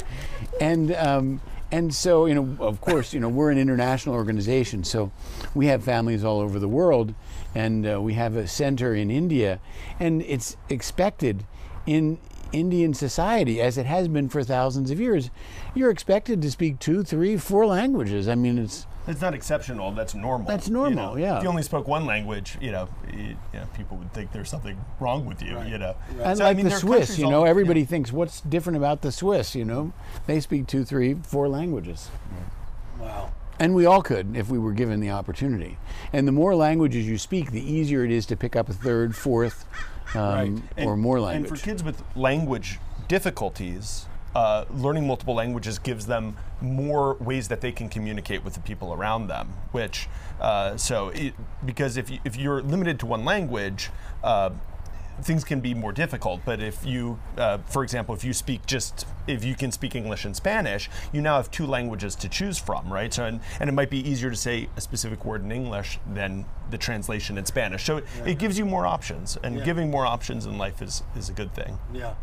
and 0.62 0.96
um, 0.96 1.42
and 1.72 1.94
so 1.94 2.26
you 2.26 2.36
know, 2.36 2.56
of 2.60 2.82
course, 2.82 3.14
you 3.14 3.20
know, 3.20 3.30
we're 3.30 3.52
an 3.52 3.58
international 3.58 4.16
organization, 4.16 4.84
so 4.84 5.12
we 5.54 5.68
have 5.68 5.84
families 5.84 6.24
all 6.24 6.40
over 6.40 6.60
the 6.60 6.68
world, 6.68 7.14
and 7.54 7.88
uh, 7.88 8.00
we 8.02 8.14
have 8.14 8.36
a 8.36 8.48
center 8.48 8.96
in 8.96 9.12
India, 9.12 9.60
and 10.00 10.22
it's 10.22 10.56
expected 10.70 11.46
in 11.86 12.20
Indian 12.52 12.94
society, 12.94 13.62
as 13.62 13.78
it 13.78 13.86
has 13.86 14.08
been 14.08 14.30
for 14.30 14.44
thousands 14.44 14.92
of 14.92 15.00
years, 15.00 15.30
you're 15.76 15.92
expected 15.92 16.42
to 16.42 16.52
speak 16.52 16.80
two, 16.80 17.04
three, 17.04 17.38
four 17.38 17.66
languages. 17.66 18.28
I 18.28 18.36
mean, 18.36 18.58
it's 18.58 18.88
It's 19.10 19.22
not 19.22 19.34
exceptional. 19.34 19.92
That's 19.92 20.14
normal. 20.14 20.48
That's 20.48 20.68
you 20.68 20.74
normal, 20.74 21.12
know. 21.12 21.18
yeah. 21.18 21.38
If 21.38 21.44
you 21.44 21.50
only 21.50 21.64
spoke 21.64 21.88
one 21.88 22.06
language, 22.06 22.58
you 22.62 22.72
know, 22.72 22.88
you, 23.12 23.20
you 23.54 23.60
know, 23.60 23.66
people 23.76 23.98
would 23.98 24.14
think 24.14 24.32
there's 24.32 24.50
something 24.50 24.78
wrong 25.00 25.26
with 25.26 25.42
you. 25.42 25.60
You 25.64 25.80
know. 25.80 25.96
And 26.22 26.38
So, 26.38 26.44
I 26.46 26.50
like 26.50 26.58
mean, 26.58 26.66
the 26.66 26.70
there 26.70 26.78
are 26.78 26.82
Swiss, 26.82 27.00
countries 27.08 27.20
you 27.20 27.26
all- 27.26 27.32
know, 27.32 27.44
yeah. 27.46 27.50
everybody 27.50 27.86
thinks 27.86 28.12
what's 28.14 28.42
different 28.42 28.78
about 28.78 29.02
the 29.02 29.12
Swiss, 29.12 29.56
you 29.56 29.66
know? 29.66 29.92
They 30.28 30.40
speak 30.40 30.68
two, 30.68 30.86
three, 30.86 31.16
four 31.16 31.50
languages. 31.50 32.10
Wow. 33.00 33.32
And 33.60 33.74
we 33.76 33.86
all 33.86 34.02
could 34.02 34.38
if 34.38 34.50
we 34.50 34.58
were 34.60 34.72
given 34.74 35.00
the 35.00 35.10
opportunity. 35.12 35.78
And 36.14 36.28
the 36.28 36.32
more 36.32 36.56
languages 36.56 37.08
you 37.08 37.18
speak, 37.18 37.52
the 37.52 37.62
easier 37.62 38.06
it 38.06 38.12
is 38.12 38.26
to 38.28 38.38
pick 38.38 38.56
up 38.56 38.70
a 38.70 38.74
third, 38.74 39.16
fourth, 39.16 39.66
um, 40.16 40.64
or 40.78 40.94
And- 40.94 41.02
more 41.02 41.20
language. 41.20 41.50
And 41.52 41.60
for 41.60 41.66
kids 41.66 41.84
with 41.84 42.04
language 42.16 42.80
difficulties, 43.08 44.06
uh, 44.36 44.66
learning 44.72 45.08
multiple 45.08 45.34
languages 45.34 45.80
gives 45.80 46.06
them 46.06 46.38
more 46.62 47.16
ways 47.16 47.48
that 47.48 47.62
they 47.62 47.72
can 47.72 47.90
communicate 47.90 48.44
with 48.44 48.54
the 48.54 48.60
people 48.62 48.94
around 48.94 49.28
them. 49.28 49.50
Which, 49.72 50.08
uh, 50.40 50.78
so, 50.78 51.10
it, 51.10 51.34
because 51.66 51.98
if 51.98 52.10
you, 52.10 52.20
if 52.24 52.36
you're 52.38 52.62
limited 52.62 53.00
to 53.00 53.06
one 53.06 53.26
language. 53.26 53.90
Uh, 54.24 54.52
Things 55.22 55.44
can 55.44 55.60
be 55.60 55.74
more 55.74 55.92
difficult, 55.92 56.40
but 56.46 56.62
if 56.62 56.86
you, 56.86 57.20
uh, 57.38 57.58
for 57.68 57.84
example, 57.84 58.16
if 58.16 58.24
you 58.24 58.32
speak 58.32 58.66
just, 58.66 59.06
if 59.28 59.44
you 59.44 59.54
can 59.54 59.70
speak 59.70 59.94
English 59.94 60.24
and 60.24 60.34
Spanish, 60.34 60.90
you 61.12 61.20
now 61.22 61.36
have 61.36 61.52
two 61.52 61.66
languages 61.66 62.16
to 62.16 62.30
choose 62.30 62.58
from, 62.58 62.90
right? 62.90 63.14
So, 63.14 63.26
and, 63.26 63.42
and 63.60 63.70
it 63.70 63.74
might 63.74 63.90
be 63.90 64.00
easier 64.10 64.30
to 64.30 64.36
say 64.38 64.70
a 64.78 64.80
specific 64.80 65.26
word 65.26 65.44
in 65.44 65.52
English 65.52 66.00
than 66.10 66.46
the 66.70 66.78
translation 66.78 67.38
in 67.38 67.46
Spanish. 67.46 67.84
So, 67.84 67.98
it, 67.98 68.06
it 68.26 68.40
gives 68.40 68.58
you 68.58 68.64
more 68.64 68.86
options, 68.86 69.38
and 69.44 69.58
Yeah. 69.58 69.66
giving 69.66 69.92
more 69.92 70.06
options 70.06 70.46
in 70.46 70.58
life 70.58 70.82
is, 70.82 71.04
is 71.18 71.28
a 71.28 71.34
good 71.34 71.54
thing. 71.54 71.78
Yeah. 71.94 72.14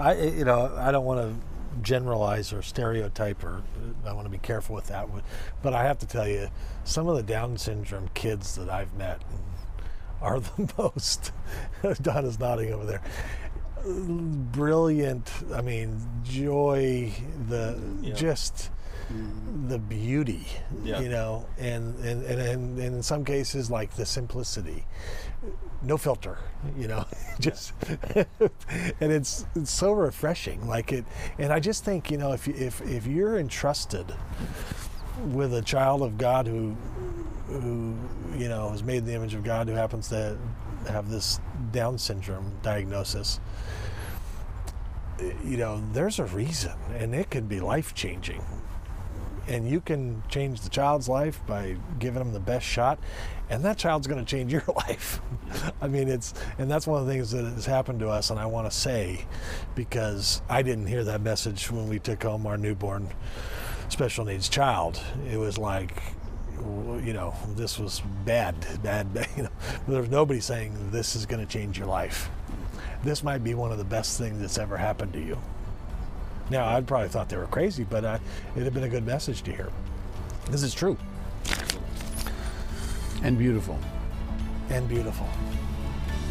I 0.00 0.14
eh, 0.16 0.30
you 0.38 0.44
know 0.44 0.72
I 0.76 0.90
don't 0.90 1.04
want 1.04 1.20
to 1.20 1.46
generalize 1.82 2.52
or 2.52 2.62
stereotype 2.62 3.44
or 3.44 3.62
eh, 4.04 4.08
I 4.08 4.12
want 4.12 4.26
to 4.26 4.30
be 4.30 4.38
careful 4.38 4.74
with 4.74 4.86
that. 4.88 5.12
but- 5.12 5.24
But 5.62 5.74
I 5.74 5.84
have 5.84 5.98
to 5.98 6.06
tell 6.06 6.26
you, 6.26 6.48
some 6.84 7.06
of 7.08 7.16
the 7.16 7.22
Down 7.22 7.56
syndrome 7.58 8.08
kids 8.14 8.56
that 8.56 8.68
I've 8.68 8.94
met 8.94 9.22
are 10.20 10.40
the 10.40 10.72
most. 10.78 11.32
Donna's 12.02 12.38
nodding 12.38 12.72
over 12.72 12.84
there. 12.84 13.02
Brilliant. 14.52 15.30
I 15.54 15.60
mean, 15.62 16.00
joy. 16.22 17.12
The 17.48 17.80
Yeah. 18.02 18.14
just 18.14 18.70
the 19.68 19.78
beauty. 19.78 20.46
Yeah. 20.84 21.00
You 21.00 21.08
know, 21.08 21.46
and 21.58 21.94
and, 22.04 22.24
and 22.24 22.40
and 22.40 22.78
in 22.78 23.02
some 23.02 23.24
cases 23.24 23.70
like 23.70 23.94
the 23.96 24.06
simplicity 24.06 24.86
no 25.82 25.96
filter 25.96 26.38
you 26.78 26.86
know 26.86 27.04
just 27.40 27.72
and 29.00 29.12
it's 29.12 29.46
it's 29.54 29.70
so 29.70 29.92
refreshing 29.92 30.66
like 30.68 30.92
it 30.92 31.04
and 31.38 31.52
i 31.52 31.58
just 31.58 31.84
think 31.84 32.10
you 32.10 32.18
know 32.18 32.32
if 32.32 32.46
if 32.48 32.80
if 32.82 33.06
you're 33.06 33.38
entrusted 33.38 34.14
with 35.28 35.54
a 35.54 35.62
child 35.62 36.02
of 36.02 36.18
god 36.18 36.46
who 36.46 36.74
who 37.46 37.94
you 38.36 38.48
know 38.48 38.72
is 38.72 38.82
made 38.82 38.98
in 38.98 39.06
the 39.06 39.14
image 39.14 39.34
of 39.34 39.42
god 39.42 39.68
who 39.68 39.74
happens 39.74 40.08
to 40.08 40.36
have 40.88 41.10
this 41.10 41.40
down 41.72 41.98
syndrome 41.98 42.52
diagnosis 42.62 43.40
you 45.44 45.56
know 45.56 45.82
there's 45.92 46.18
a 46.18 46.24
reason 46.26 46.72
and 46.96 47.14
it 47.14 47.30
can 47.30 47.46
be 47.46 47.60
life 47.60 47.94
changing 47.94 48.42
and 49.50 49.68
you 49.68 49.80
can 49.80 50.22
change 50.28 50.60
the 50.60 50.70
child's 50.70 51.08
life 51.08 51.44
by 51.44 51.76
giving 51.98 52.20
them 52.20 52.32
the 52.32 52.40
best 52.40 52.64
shot 52.64 53.00
and 53.50 53.64
that 53.64 53.76
child's 53.76 54.06
going 54.06 54.24
to 54.24 54.30
change 54.30 54.52
your 54.52 54.62
life. 54.76 55.20
I 55.82 55.88
mean 55.88 56.08
it's 56.08 56.32
and 56.56 56.70
that's 56.70 56.86
one 56.86 57.00
of 57.00 57.06
the 57.06 57.12
things 57.12 57.32
that 57.32 57.44
has 57.44 57.66
happened 57.66 58.00
to 58.00 58.08
us 58.08 58.30
and 58.30 58.38
i 58.38 58.46
want 58.46 58.70
to 58.70 58.76
say 58.76 59.26
because 59.74 60.40
i 60.48 60.62
didn't 60.62 60.86
hear 60.86 61.04
that 61.04 61.20
message 61.20 61.70
when 61.70 61.88
we 61.88 61.98
took 61.98 62.22
home 62.22 62.46
our 62.46 62.56
newborn 62.56 63.10
special 63.88 64.24
needs 64.24 64.48
child. 64.48 65.02
It 65.30 65.36
was 65.36 65.58
like 65.58 66.00
you 67.02 67.14
know 67.14 67.34
this 67.56 67.78
was 67.78 68.02
bad 68.24 68.54
bad, 68.82 69.12
bad 69.12 69.28
you 69.36 69.42
know 69.44 69.50
there 69.88 70.00
was 70.00 70.10
nobody 70.10 70.40
saying 70.40 70.90
this 70.90 71.16
is 71.16 71.26
going 71.26 71.44
to 71.44 71.52
change 71.52 71.76
your 71.76 71.88
life. 71.88 72.30
This 73.02 73.24
might 73.24 73.42
be 73.42 73.54
one 73.54 73.72
of 73.72 73.78
the 73.78 73.84
best 73.84 74.18
things 74.18 74.40
that's 74.40 74.58
ever 74.58 74.76
happened 74.76 75.12
to 75.14 75.20
you 75.20 75.38
now, 76.50 76.66
I'd 76.66 76.86
probably 76.86 77.08
thought 77.08 77.28
they 77.28 77.36
were 77.36 77.46
crazy, 77.46 77.84
but 77.84 78.04
uh, 78.04 78.18
it'd 78.52 78.64
have 78.64 78.74
been 78.74 78.84
a 78.84 78.88
good 78.88 79.06
message 79.06 79.42
to 79.42 79.52
hear. 79.52 79.70
This 80.50 80.62
is 80.62 80.74
true 80.74 80.96
and 83.22 83.38
beautiful. 83.38 83.78
and 84.70 84.88
beautiful. 84.88 85.26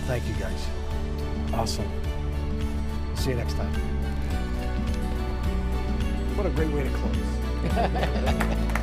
Thank 0.05 0.27
you, 0.27 0.33
guys. 0.35 0.67
Awesome. 1.53 1.89
See 3.15 3.31
you 3.31 3.35
next 3.35 3.53
time. 3.53 3.73
What 6.35 6.47
a 6.47 6.49
great 6.51 6.71
way 6.71 6.83
to 6.83 6.89
close. 6.89 8.75